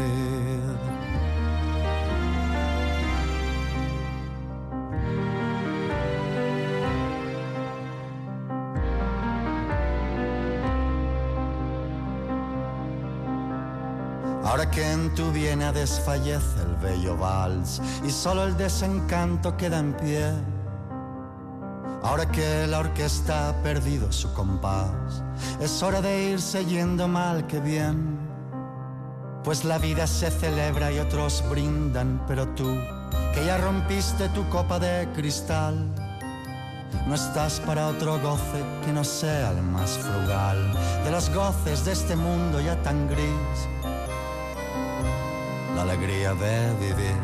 Ahora 14.44 14.70
que 14.72 14.90
en 14.90 15.14
tu 15.16 15.32
viena 15.32 15.74
desfallece 15.74 16.62
el 16.62 16.76
bello 16.78 17.18
vals 17.18 17.82
y 18.06 18.10
solo 18.10 18.46
el 18.46 18.56
desencanto 18.56 19.58
queda 19.58 19.80
en 19.80 19.94
pie. 19.94 20.55
Ahora 22.06 22.28
que 22.28 22.68
la 22.68 22.82
orquesta 22.82 23.50
ha 23.50 23.64
perdido 23.64 24.12
su 24.12 24.32
compás 24.32 25.24
es 25.60 25.82
hora 25.82 26.02
de 26.02 26.30
irse 26.30 26.64
yendo 26.64 27.08
mal 27.08 27.48
que 27.48 27.60
bien. 27.60 28.20
Pues 29.44 29.66
la 29.66 29.80
vida 29.80 30.06
se 30.06 30.30
celebra 30.30 30.92
y 30.92 31.00
otros 31.00 31.44
brindan, 31.50 32.24
pero 32.28 32.48
tú, 32.50 32.78
que 33.34 33.44
ya 33.44 33.58
rompiste 33.58 34.30
tu 34.30 34.48
copa 34.50 34.78
de 34.78 35.08
cristal, 35.16 35.88
no 37.08 37.16
estás 37.16 37.60
para 37.62 37.88
otro 37.88 38.20
goce 38.20 38.64
que 38.86 38.92
no 38.94 39.04
sea 39.04 39.50
el 39.50 39.64
más 39.64 39.98
frugal 39.98 40.74
de 41.04 41.10
los 41.10 41.34
goces 41.34 41.86
de 41.86 41.94
este 41.94 42.16
mundo 42.16 42.62
ya 42.62 42.76
tan 42.84 43.10
gris. 43.10 43.58
La 45.76 45.82
alegría 45.82 46.36
de 46.36 46.72
vivir, 46.76 47.18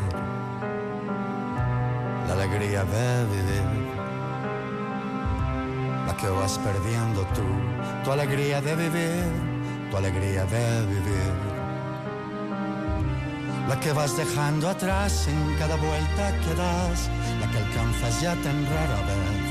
la 2.27 2.33
alegría 2.33 2.83
de 2.83 3.25
vivir 3.25 3.80
que 6.21 6.29
vas 6.29 6.59
perdiendo 6.59 7.21
tú, 7.33 7.41
tu 8.03 8.11
alegría 8.11 8.61
de 8.61 8.75
vivir, 8.75 9.25
tu 9.89 9.97
alegría 9.97 10.45
de 10.45 10.85
vivir. 10.85 11.33
La 13.67 13.79
que 13.79 13.91
vas 13.91 14.15
dejando 14.15 14.69
atrás 14.69 15.27
en 15.27 15.55
cada 15.57 15.75
vuelta 15.77 16.23
que 16.43 16.53
das, 16.53 17.09
la 17.39 17.49
que 17.51 17.57
alcanzas 17.57 18.21
ya 18.21 18.35
tan 18.35 18.65
rara 18.65 18.99
vez. 19.09 19.49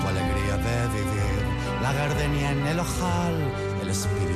Tu 0.00 0.06
alegría 0.08 0.56
de 0.56 0.78
vivir, 0.96 1.40
la 1.82 1.92
gardenia 1.92 2.52
en 2.52 2.66
el 2.66 2.80
ojal, 2.80 3.34
el 3.82 3.90
espíritu 3.90 4.27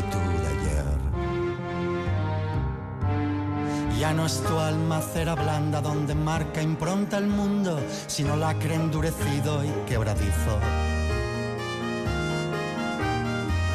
Ya 4.02 4.12
no 4.12 4.26
es 4.26 4.42
tu 4.42 4.58
alma 4.58 5.00
cera 5.00 5.36
blanda 5.36 5.80
donde 5.80 6.12
marca 6.16 6.60
impronta 6.60 7.18
el 7.18 7.28
mundo, 7.28 7.80
sino 8.08 8.34
lacre 8.34 8.74
endurecido 8.74 9.64
y 9.64 9.68
quebradizo. 9.86 10.58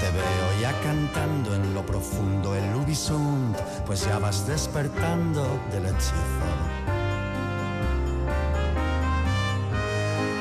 Te 0.02 0.12
veo 0.12 0.48
ya 0.62 0.74
cantando 0.84 1.56
en 1.56 1.74
lo 1.74 1.86
profundo 1.86 2.54
el 2.56 2.76
Ubisund, 2.76 3.56
pues 3.86 4.06
ya 4.06 4.20
vas 4.20 4.46
despertando 4.46 5.62
del 5.72 5.86
hechizo. 5.86 6.50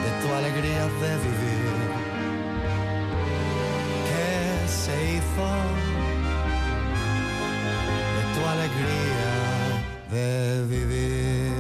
De 0.03 0.11
tu 0.21 0.35
alegría 0.35 0.83
de 0.83 1.17
vivir, 1.27 1.77
¿qué 4.09 4.69
se 4.69 5.13
hizo? 5.13 5.49
De 8.17 8.25
tu 8.35 8.49
alegría 8.49 9.36
de 10.11 10.65
vivir. 10.69 11.53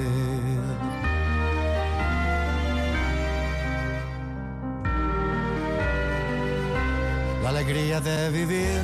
La 7.43 7.51
alegría 7.51 8.01
de 8.01 8.31
vivir, 8.31 8.83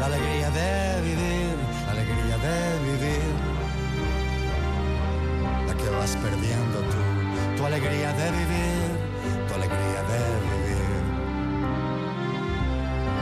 la 0.00 0.06
alegría 0.06 0.50
de 0.50 1.02
vivir, 1.02 1.56
la 1.86 1.92
alegría 1.92 2.36
de 2.46 2.58
vivir. 2.90 3.34
La 5.66 5.74
que 5.74 5.90
vas 5.90 6.16
perdiendo 6.16 6.78
tú, 6.92 7.56
tu 7.56 7.66
alegría 7.66 8.12
de 8.12 8.30
vivir, 8.30 8.90
tu 9.48 9.54
alegría 9.54 10.02
de 10.12 10.22
vivir. 10.50 11.02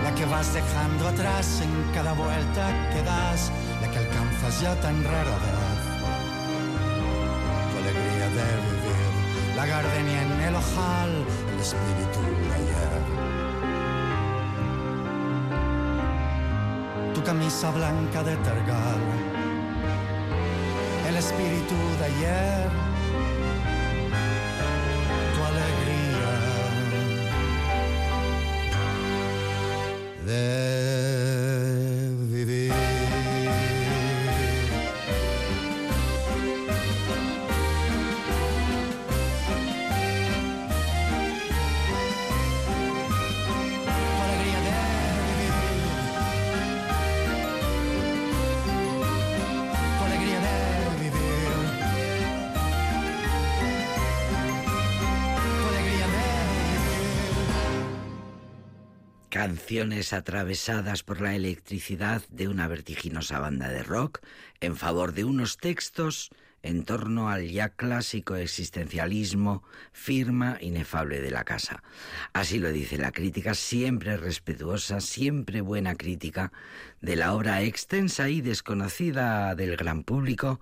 La 0.04 0.14
que 0.14 0.24
vas 0.26 0.52
dejando 0.54 1.08
atrás 1.08 1.60
en 1.62 1.94
cada 1.94 2.12
vuelta 2.12 2.90
que 2.92 3.02
das, 3.02 3.52
la 3.80 3.90
que 3.90 3.98
alcanzas 3.98 4.60
ya 4.60 4.74
tan 4.80 5.04
rara 5.04 5.36
vez. 5.44 5.57
El 11.52 11.60
espíritu 11.60 12.20
de 12.48 12.54
ayer. 12.54 13.02
tu 17.14 17.22
camisa 17.22 17.70
blanca 17.70 18.22
de 18.22 18.36
tergal, 18.36 19.00
el 21.08 21.16
espíritu 21.16 21.74
de 21.98 22.04
ayer, 22.04 22.70
Atravesadas 59.68 61.02
por 61.02 61.20
la 61.20 61.34
electricidad 61.34 62.22
de 62.30 62.48
una 62.48 62.68
vertiginosa 62.68 63.38
banda 63.38 63.68
de 63.68 63.82
rock 63.82 64.20
en 64.60 64.76
favor 64.76 65.12
de 65.12 65.24
unos 65.24 65.58
textos 65.58 66.30
en 66.62 66.84
torno 66.84 67.28
al 67.28 67.50
ya 67.50 67.68
clásico 67.68 68.36
existencialismo, 68.36 69.62
firma 69.92 70.56
inefable 70.62 71.20
de 71.20 71.30
la 71.30 71.44
casa. 71.44 71.82
Así 72.32 72.58
lo 72.58 72.72
dice 72.72 72.96
la 72.96 73.12
crítica, 73.12 73.52
siempre 73.52 74.16
respetuosa, 74.16 75.02
siempre 75.02 75.60
buena 75.60 75.96
crítica 75.96 76.50
de 77.02 77.16
la 77.16 77.34
obra 77.34 77.60
extensa 77.60 78.30
y 78.30 78.40
desconocida 78.40 79.54
del 79.54 79.76
gran 79.76 80.02
público 80.02 80.60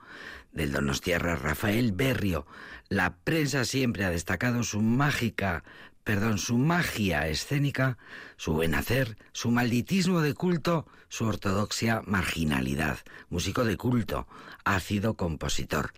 del 0.51 0.73
Donostierra 0.73 1.37
Rafael 1.37 1.93
Berrio. 1.93 2.45
La 2.89 3.15
prensa 3.19 3.65
siempre 3.65 4.05
ha 4.05 4.11
destacado 4.11 4.65
su 4.65 4.83
mágica 4.83 5.63
perdón, 6.07 6.39
su 6.39 6.57
magia 6.57 7.27
escénica, 7.27 7.99
su 8.37 8.53
buen 8.53 8.77
hacer, 8.77 9.19
su 9.33 9.51
malditismo 9.51 10.21
de 10.21 10.35
culto, 10.35 10.87
su 11.09 11.25
ortodoxia 11.25 12.01
marginalidad. 12.07 12.99
Músico 13.29 13.65
de 13.65 13.77
culto, 13.77 14.29
ácido 14.65 15.15
compositor. 15.15 15.93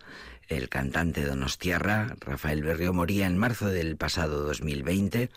El 0.49 0.67
cantante 0.67 1.25
donostiarra, 1.25 2.15
Rafael 2.21 2.63
Berrio, 2.63 2.91
moría 2.91 3.27
en 3.27 3.37
marzo 3.37 3.67
del 3.67 3.97
pasado 3.97 4.41
2020. 4.41 5.29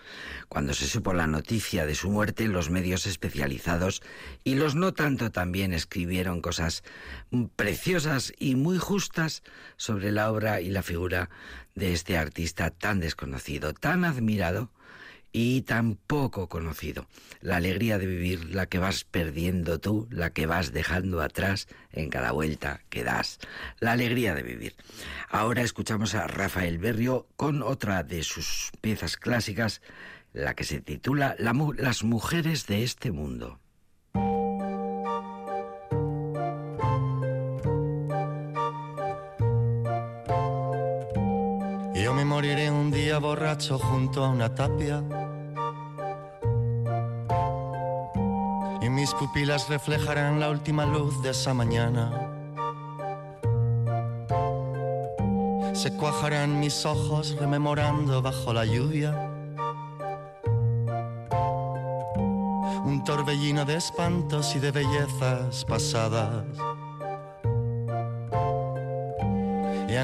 Cuando 0.49 0.73
se 0.73 0.87
supo 0.87 1.13
la 1.13 1.27
noticia 1.27 1.85
de 1.85 1.95
su 1.95 2.11
muerte, 2.11 2.49
los 2.49 2.71
medios 2.71 3.07
especializados 3.07 4.01
y 4.43 4.55
los 4.55 4.75
no 4.75 4.95
tanto 4.95 5.31
también 5.31 5.75
escribieron 5.75 6.41
cosas 6.41 6.83
preciosas 7.57 8.33
y 8.39 8.55
muy 8.55 8.79
justas 8.79 9.43
sobre 9.77 10.13
la 10.13 10.33
obra 10.33 10.63
y 10.63 10.71
la 10.71 10.83
figura 10.83 11.29
de 11.75 11.93
este 11.93 12.17
artista 12.17 12.71
tan 12.71 12.99
desconocido, 12.99 13.75
tan 13.75 14.07
admirado 14.07 14.71
y 15.33 15.63
tan 15.63 15.97
poco 15.97 16.49
conocido. 16.49 17.07
La 17.41 17.57
alegría 17.57 17.99
de 17.99 18.07
vivir, 18.07 18.55
la 18.55 18.67
que 18.67 18.79
vas 18.79 19.05
perdiendo 19.05 19.81
tú, 19.81 20.07
la 20.11 20.31
que 20.31 20.47
vas 20.47 20.73
dejando 20.73 21.23
atrás 21.23 21.69
en 21.91 22.11
cada 22.11 22.33
vuelta 22.33 22.83
que 22.91 23.03
das. 23.03 23.39
La 23.81 23.93
alegría 23.93 24.35
de 24.35 24.43
vivir. 24.43 24.75
Ahora 25.29 25.63
escuchamos 25.63 26.15
a 26.15 26.27
Rafael 26.27 26.79
Berrio 26.79 27.27
con 27.37 27.63
otra 27.63 28.03
de 28.03 28.23
sus 28.23 28.71
piezas 28.81 29.17
clásicas, 29.17 29.81
la 30.33 30.55
que 30.55 30.65
se 30.65 30.81
titula 30.81 31.35
Las 31.39 32.05
mujeres 32.05 32.67
de 32.67 32.83
este 32.85 33.11
mundo. 33.11 33.62
Moriré 42.43 42.73
un 42.73 42.91
día 42.91 43.21
borracho 43.21 43.79
junto 43.79 44.25
a 44.25 44.29
una 44.29 44.53
tapia. 44.53 45.01
Y 48.81 48.89
mis 48.91 49.15
pupilas 49.15 49.69
reflejarán 49.69 50.41
la 50.41 50.51
última 50.51 50.85
luz 50.85 51.23
de 51.23 51.31
esa 51.31 51.55
mañana. 51.55 52.11
Se 55.73 55.97
cuajarán 55.97 56.59
mis 56.59 56.85
ojos 56.85 57.37
rememorando 57.39 58.21
bajo 58.21 58.53
la 58.53 58.65
lluvia. 58.65 59.13
Un 62.85 63.05
torbellino 63.05 63.65
de 63.65 63.77
espantos 63.77 64.57
y 64.57 64.59
de 64.59 64.73
bellezas 64.73 65.65
pasadas. 65.65 66.45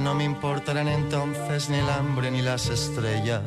No 0.00 0.14
me 0.14 0.24
importarán 0.24 0.86
entonces 0.86 1.68
ni 1.68 1.76
el 1.76 1.90
hambre 1.90 2.30
ni 2.30 2.40
las 2.40 2.68
estrellas. 2.68 3.42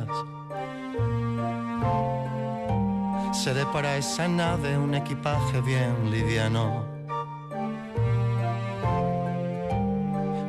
Seré 3.32 3.66
para 3.68 3.96
esa 3.96 4.28
nave 4.28 4.78
un 4.78 4.94
equipaje 4.94 5.62
bien 5.62 6.12
liviano. 6.12 6.86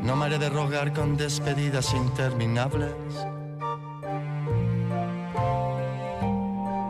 No 0.03 0.17
me 0.17 0.27
haré 0.27 0.39
de 0.39 0.51
rogar 0.51 0.93
con 0.93 1.17
despedidas 1.17 1.95
interminables. 1.95 2.93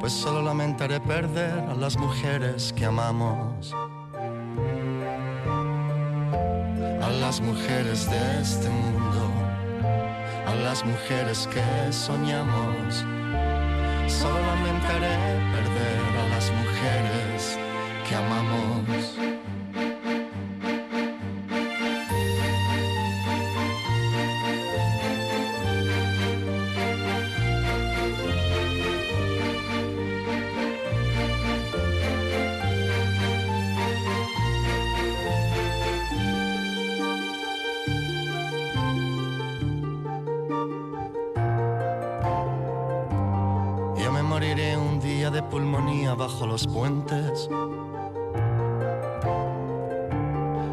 Pues 0.01 0.13
solo 0.13 0.43
lamentaré 0.43 1.01
perder 1.01 1.61
a 1.69 1.75
las 1.75 1.99
mujeres 1.99 2.73
que 2.73 2.87
amamos. 2.87 3.75
Las 7.33 7.41
mujeres 7.41 8.11
de 8.11 8.41
este 8.43 8.69
mundo, 8.69 9.33
a 10.47 10.55
las 10.55 10.85
mujeres 10.85 11.49
que 11.51 11.91
soñamos. 11.91 13.07
Solo 14.07 14.39
lamentaré 14.39 15.17
perder 15.55 16.12
los 46.53 46.67
puentes. 46.67 47.49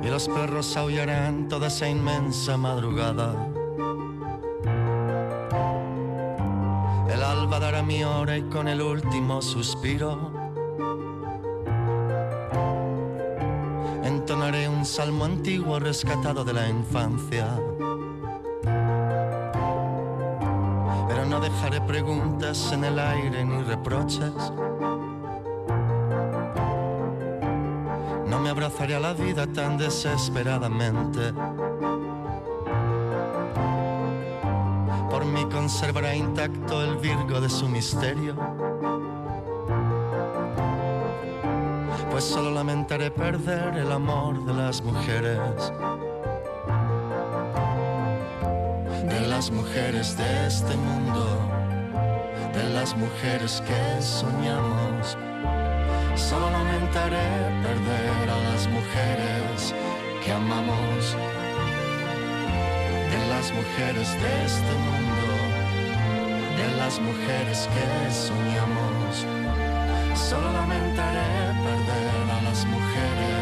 Y 0.04 0.08
los 0.10 0.28
perros 0.28 0.76
aullarán 0.76 1.48
toda 1.48 1.68
esa 1.68 1.88
inmensa 1.88 2.58
madrugada. 2.58 3.34
El 7.10 7.24
alba 7.24 7.60
dará 7.62 7.82
mi 7.82 8.04
hora 8.04 8.36
y 8.36 8.42
con 8.50 8.68
el 8.68 8.82
último 8.82 9.42
suspiro 9.42 10.34
entonaré 14.04 14.68
un 14.68 14.84
salmo 14.86 15.24
antiguo 15.24 15.80
rescatado 15.80 16.44
de 16.44 16.54
la 16.54 16.68
infancia. 16.68 17.48
Pero 21.08 21.26
no 21.26 21.40
dejaré 21.40 21.80
preguntas 21.80 22.70
en 22.74 22.84
el 22.84 23.00
aire 23.00 23.46
ni 23.46 23.64
reproches. 23.64 24.34
No 28.30 28.40
me 28.40 28.52
abrazaré 28.52 28.94
a 28.94 29.00
la 29.00 29.14
vida 29.14 29.48
tan 29.48 29.76
desesperadamente. 29.76 31.34
Por 35.10 35.26
mí 35.26 35.44
conservará 35.46 36.16
intacto 36.16 36.84
el 36.84 36.98
virgo 36.98 37.42
de 37.42 37.50
su 37.50 37.68
misterio. 37.68 38.36
Pues 42.12 42.24
solo 42.24 42.52
lamentaré 42.52 43.10
perder 43.10 43.76
el 43.78 43.92
amor 43.92 44.46
de 44.46 44.54
las 44.54 44.84
mujeres. 44.84 45.40
De 49.10 49.28
las 49.28 49.50
mujeres 49.50 50.16
de 50.16 50.46
este 50.46 50.76
mundo, 50.78 51.26
de 52.54 52.70
las 52.76 52.96
mujeres 52.96 53.64
que 53.66 54.02
soñamos. 54.04 55.18
Solo 56.28 56.49
lamentaré 56.51 57.30
perder 57.63 58.30
a 58.30 58.38
las 58.51 58.67
mujeres 58.67 59.74
que 60.24 60.32
amamos. 60.32 61.15
De 63.13 63.22
las 63.30 63.51
mujeres 63.53 64.07
de 64.22 64.45
este 64.45 64.74
mundo, 64.88 65.28
de 66.59 66.67
las 66.78 66.99
mujeres 66.99 67.70
que 67.74 68.11
soñamos. 68.11 69.26
Solo 70.13 70.51
lamentaré 70.51 71.30
perder 71.63 72.26
a 72.38 72.41
las 72.43 72.65
mujeres 72.65 73.39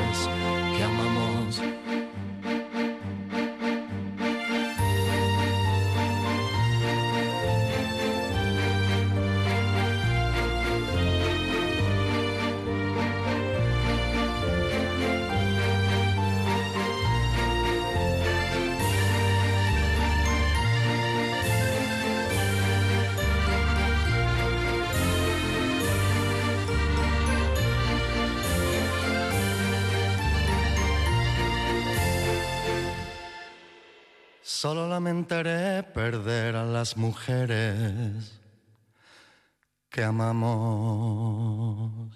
Solo 34.67 34.89
lamentaré 34.89 35.81
perder 35.81 36.57
a 36.57 36.65
las 36.65 36.97
mujeres 36.97 38.37
que 39.89 40.03
amamos. 40.03 42.06